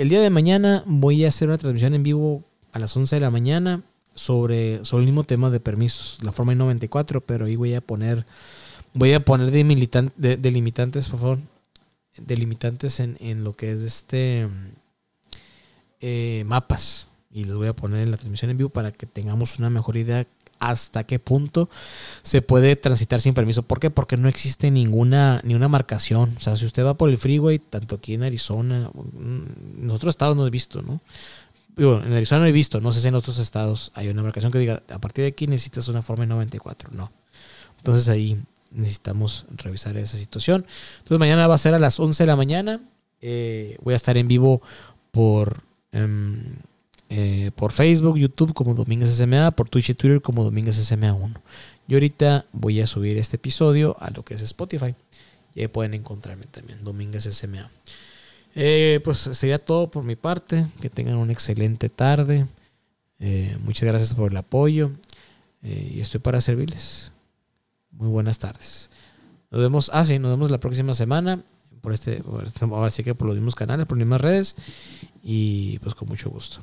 El 0.00 0.08
día 0.08 0.22
de 0.22 0.30
mañana 0.30 0.82
voy 0.86 1.26
a 1.26 1.28
hacer 1.28 1.48
una 1.48 1.58
transmisión 1.58 1.92
en 1.92 2.02
vivo 2.02 2.42
a 2.72 2.78
las 2.78 2.96
11 2.96 3.16
de 3.16 3.20
la 3.20 3.30
mañana 3.30 3.82
sobre, 4.14 4.82
sobre 4.82 5.02
el 5.02 5.08
mismo 5.08 5.24
tema 5.24 5.50
de 5.50 5.60
permisos, 5.60 6.20
la 6.22 6.32
forma 6.32 6.54
I-94, 6.54 7.22
pero 7.26 7.44
ahí 7.44 7.54
voy 7.54 7.74
a 7.74 7.82
poner, 7.82 8.24
voy 8.94 9.12
a 9.12 9.22
poner 9.22 9.50
delimitantes, 9.50 11.06
por 11.10 11.20
favor, 11.20 11.38
delimitantes 12.16 12.98
en, 12.98 13.18
en 13.20 13.44
lo 13.44 13.52
que 13.52 13.72
es 13.72 13.82
este 13.82 14.48
eh, 16.00 16.44
mapas. 16.46 17.08
Y 17.30 17.44
los 17.44 17.58
voy 17.58 17.68
a 17.68 17.76
poner 17.76 18.00
en 18.00 18.10
la 18.10 18.16
transmisión 18.16 18.50
en 18.50 18.56
vivo 18.56 18.70
para 18.70 18.92
que 18.92 19.04
tengamos 19.04 19.58
una 19.58 19.68
mejor 19.68 19.98
idea 19.98 20.26
hasta 20.60 21.04
qué 21.04 21.18
punto 21.18 21.68
se 22.22 22.42
puede 22.42 22.76
transitar 22.76 23.20
sin 23.20 23.34
permiso. 23.34 23.62
¿Por 23.62 23.80
qué? 23.80 23.90
Porque 23.90 24.16
no 24.16 24.28
existe 24.28 24.70
ninguna 24.70 25.40
ni 25.42 25.54
una 25.54 25.68
marcación. 25.68 26.34
O 26.36 26.40
sea, 26.40 26.56
si 26.56 26.66
usted 26.66 26.84
va 26.84 26.94
por 26.94 27.08
el 27.08 27.18
freeway, 27.18 27.58
tanto 27.58 27.96
aquí 27.96 28.14
en 28.14 28.22
Arizona, 28.22 28.90
mm, 28.94 29.82
en 29.82 29.90
otros 29.90 30.12
estados 30.12 30.36
no 30.36 30.46
he 30.46 30.50
visto, 30.50 30.82
¿no? 30.82 31.00
en 31.76 32.12
Arizona 32.12 32.42
no 32.42 32.46
he 32.46 32.52
visto, 32.52 32.80
no 32.80 32.92
sé 32.92 33.00
si 33.00 33.08
en 33.08 33.14
otros 33.14 33.38
estados 33.38 33.90
hay 33.94 34.08
una 34.08 34.22
marcación 34.22 34.52
que 34.52 34.58
diga, 34.58 34.82
a 34.90 34.98
partir 34.98 35.22
de 35.22 35.28
aquí 35.28 35.46
necesitas 35.46 35.88
una 35.88 36.02
forma 36.02 36.26
94. 36.26 36.90
No. 36.92 37.10
Entonces 37.78 38.08
ahí 38.08 38.38
necesitamos 38.70 39.46
revisar 39.56 39.96
esa 39.96 40.18
situación. 40.18 40.66
Entonces 40.98 41.18
mañana 41.18 41.46
va 41.46 41.54
a 41.54 41.58
ser 41.58 41.74
a 41.74 41.78
las 41.78 41.98
11 41.98 42.22
de 42.22 42.26
la 42.26 42.36
mañana. 42.36 42.80
Eh, 43.22 43.78
voy 43.82 43.94
a 43.94 43.96
estar 43.96 44.16
en 44.16 44.28
vivo 44.28 44.60
por... 45.10 45.62
Em, 45.92 46.56
eh, 47.12 47.50
por 47.56 47.72
Facebook, 47.72 48.16
YouTube 48.16 48.54
como 48.54 48.74
Domínguez 48.74 49.10
SMA, 49.10 49.50
por 49.50 49.68
Twitch 49.68 49.90
y 49.90 49.94
Twitter 49.94 50.22
como 50.22 50.44
Domínguez 50.44 50.78
SMA1. 50.78 51.34
Y 51.88 51.94
ahorita 51.94 52.46
voy 52.52 52.80
a 52.80 52.86
subir 52.86 53.16
este 53.16 53.36
episodio 53.36 53.96
a 54.00 54.10
lo 54.10 54.24
que 54.24 54.34
es 54.34 54.42
Spotify. 54.42 54.94
Y 55.54 55.62
ahí 55.62 55.68
pueden 55.68 55.94
encontrarme 55.94 56.46
también, 56.46 56.84
Domínguez 56.84 57.24
SMA. 57.24 57.68
Eh, 58.54 59.00
pues 59.04 59.18
sería 59.18 59.58
todo 59.58 59.90
por 59.90 60.04
mi 60.04 60.14
parte. 60.14 60.68
Que 60.80 60.88
tengan 60.88 61.16
una 61.16 61.32
excelente 61.32 61.88
tarde. 61.88 62.46
Eh, 63.18 63.56
muchas 63.60 63.88
gracias 63.88 64.14
por 64.14 64.30
el 64.30 64.36
apoyo 64.36 64.92
y 65.62 66.00
estoy 66.00 66.20
para 66.20 66.40
servirles. 66.40 67.12
Muy 67.90 68.08
buenas 68.08 68.38
tardes. 68.38 68.88
Nos 69.50 69.60
vemos, 69.60 69.90
ah, 69.92 70.04
sí, 70.04 70.18
nos 70.18 70.30
vemos 70.30 70.50
la 70.50 70.60
próxima 70.60 70.94
semana 70.94 71.42
por 71.80 71.92
este, 71.92 72.22
este 72.44 72.64
ahora 72.64 72.90
sí 72.90 73.02
que 73.02 73.14
por 73.14 73.26
los 73.26 73.36
mismos 73.36 73.54
canales, 73.54 73.86
por 73.86 73.98
las 73.98 74.06
mismas 74.06 74.20
redes 74.20 74.56
y 75.22 75.78
pues 75.80 75.94
con 75.94 76.08
mucho 76.08 76.30
gusto. 76.30 76.62